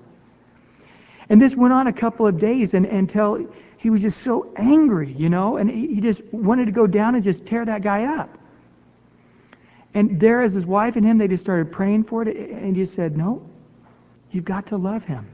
[1.30, 3.48] And this went on a couple of days and, until
[3.78, 7.16] he was just so angry, you know, and he, he just wanted to go down
[7.16, 8.38] and just tear that guy up.
[9.94, 12.86] And there, as his wife and him, they just started praying for it, and he
[12.86, 13.48] said, No,
[14.32, 15.28] you've got to love him.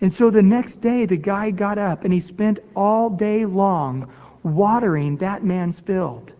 [0.00, 4.10] And so the next day, the guy got up and he spent all day long
[4.42, 6.34] watering that man's field.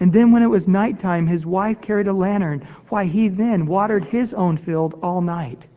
[0.00, 4.04] And then when it was nighttime, his wife carried a lantern, why he then watered
[4.04, 5.68] his own field all night.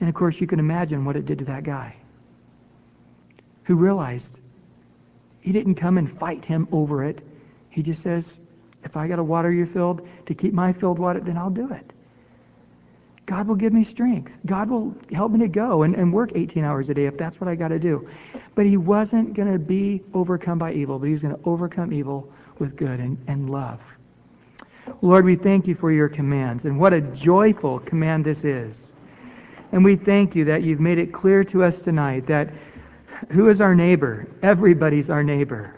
[0.00, 1.94] And of course, you can imagine what it did to that guy
[3.64, 4.40] who realized
[5.40, 7.20] he didn't come and fight him over it.
[7.70, 8.38] He just says,
[8.82, 11.70] if I got to water your field to keep my field watered, then I'll do
[11.72, 11.92] it.
[13.26, 14.40] God will give me strength.
[14.44, 17.40] God will help me to go and, and work 18 hours a day if that's
[17.40, 18.08] what I got to do.
[18.56, 21.92] But he wasn't going to be overcome by evil, but he was going to overcome
[21.92, 23.98] evil with good and, and love.
[25.02, 28.92] Lord, we thank you for your commands, and what a joyful command this is.
[29.70, 32.52] And we thank you that you've made it clear to us tonight that
[33.30, 34.26] who is our neighbor?
[34.42, 35.74] Everybody's our neighbor.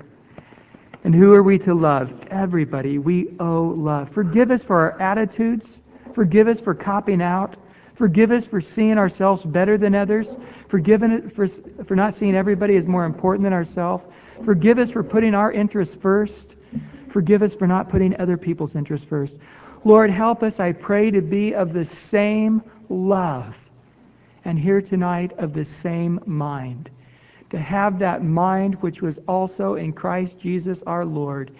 [1.04, 2.28] And who are we to love?
[2.28, 2.98] Everybody.
[2.98, 4.10] We owe love.
[4.10, 5.80] Forgive us for our attitudes
[6.14, 7.56] Forgive us for copying out.
[7.94, 10.36] Forgive us for seeing ourselves better than others.
[10.68, 11.46] Forgive us for,
[11.84, 14.04] for not seeing everybody as more important than ourselves.
[14.44, 16.56] Forgive us for putting our interests first.
[17.08, 19.38] Forgive us for not putting other people's interests first.
[19.84, 23.70] Lord, help us, I pray, to be of the same love
[24.44, 26.90] and here tonight of the same mind.
[27.52, 31.50] To have that mind which was also in Christ Jesus our Lord.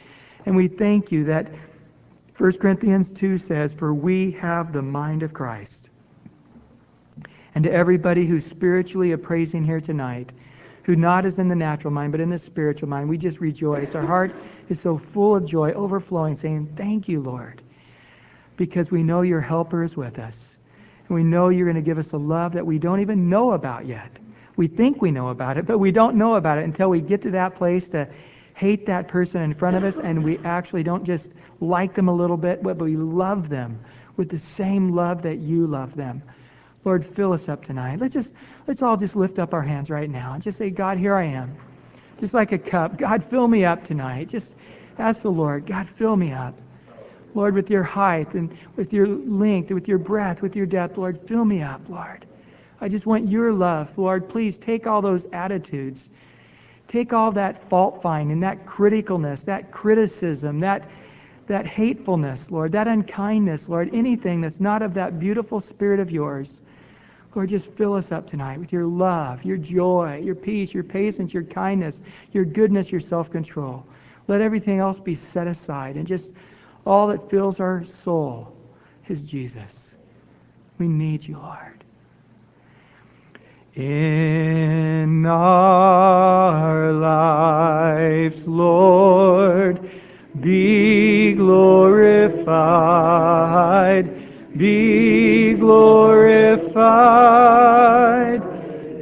[0.47, 1.51] And we thank you that
[2.39, 5.91] 1 Corinthians 2 says, For we have the mind of Christ.
[7.55, 10.33] And to everybody who's spiritually appraising here tonight,
[10.85, 13.95] who not is in the natural mind, but in the spiritual mind, we just rejoice.
[13.95, 14.35] Our heart
[14.69, 17.61] is so full of joy, overflowing, saying, Thank you, Lord,
[18.57, 20.57] because we know your helper is with us.
[21.09, 23.53] And we know you're going to give us a love that we don't even know
[23.53, 24.19] about yet.
[24.63, 27.23] We think we know about it, but we don't know about it until we get
[27.23, 28.09] to that place to
[28.55, 32.13] hate that person in front of us and we actually don't just like them a
[32.15, 33.81] little bit, but we love them
[34.17, 36.23] with the same love that you love them.
[36.85, 37.99] Lord, fill us up tonight.
[37.99, 38.33] Let's just
[38.69, 41.25] let's all just lift up our hands right now and just say, God, here I
[41.25, 41.57] am.
[42.21, 42.97] Just like a cup.
[42.97, 44.29] God, fill me up tonight.
[44.29, 44.55] Just
[44.97, 46.55] ask the Lord, God, fill me up.
[47.35, 51.19] Lord, with your height and with your length, with your breadth, with your depth, Lord,
[51.19, 52.25] fill me up, Lord.
[52.83, 53.97] I just want your love.
[53.97, 56.11] Lord, please take all those attitudes
[56.93, 60.91] Take all that fault finding, that criticalness, that criticism, that,
[61.47, 66.61] that hatefulness, Lord, that unkindness, Lord, anything that's not of that beautiful spirit of yours.
[67.35, 71.33] Lord, just fill us up tonight with your love, your joy, your peace, your patience,
[71.33, 72.03] your kindness,
[72.33, 73.87] your goodness, your self control.
[74.29, 76.35] Let everything else be set aside and just
[76.85, 78.55] all that fills our soul
[79.09, 79.97] is Jesus.
[80.79, 81.82] We need you, Lord
[83.75, 89.81] in our lives, Lord,
[90.41, 92.39] be glorified,
[94.59, 96.63] be glorified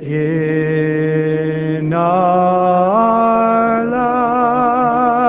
[0.03, 5.21] in our lives,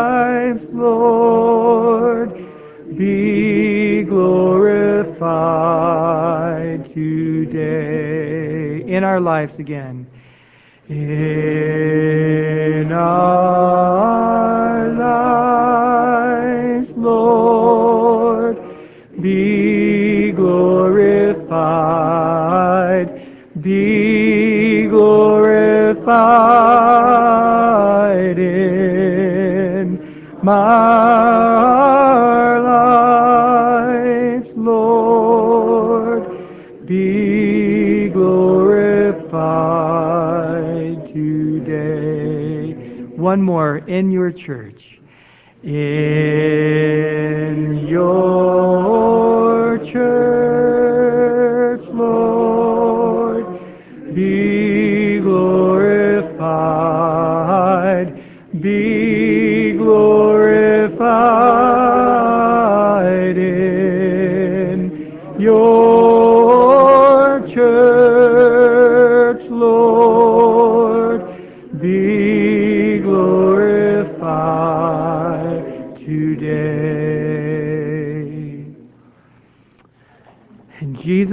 [0.72, 2.36] Lord,
[2.96, 4.86] be glorified
[6.86, 8.01] today
[9.02, 10.06] in our lives again.
[10.88, 14.88] In our
[15.90, 18.60] lives, Lord,
[19.20, 21.48] be glorified,
[23.60, 25.58] be glorified
[28.38, 29.98] in
[30.44, 30.91] my
[43.32, 45.00] One more in your church.
[45.64, 45.78] In
[47.88, 50.31] your church,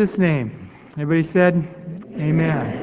[0.08, 0.52] Jesus' name,
[0.98, 1.54] everybody said,
[2.18, 2.77] Amen.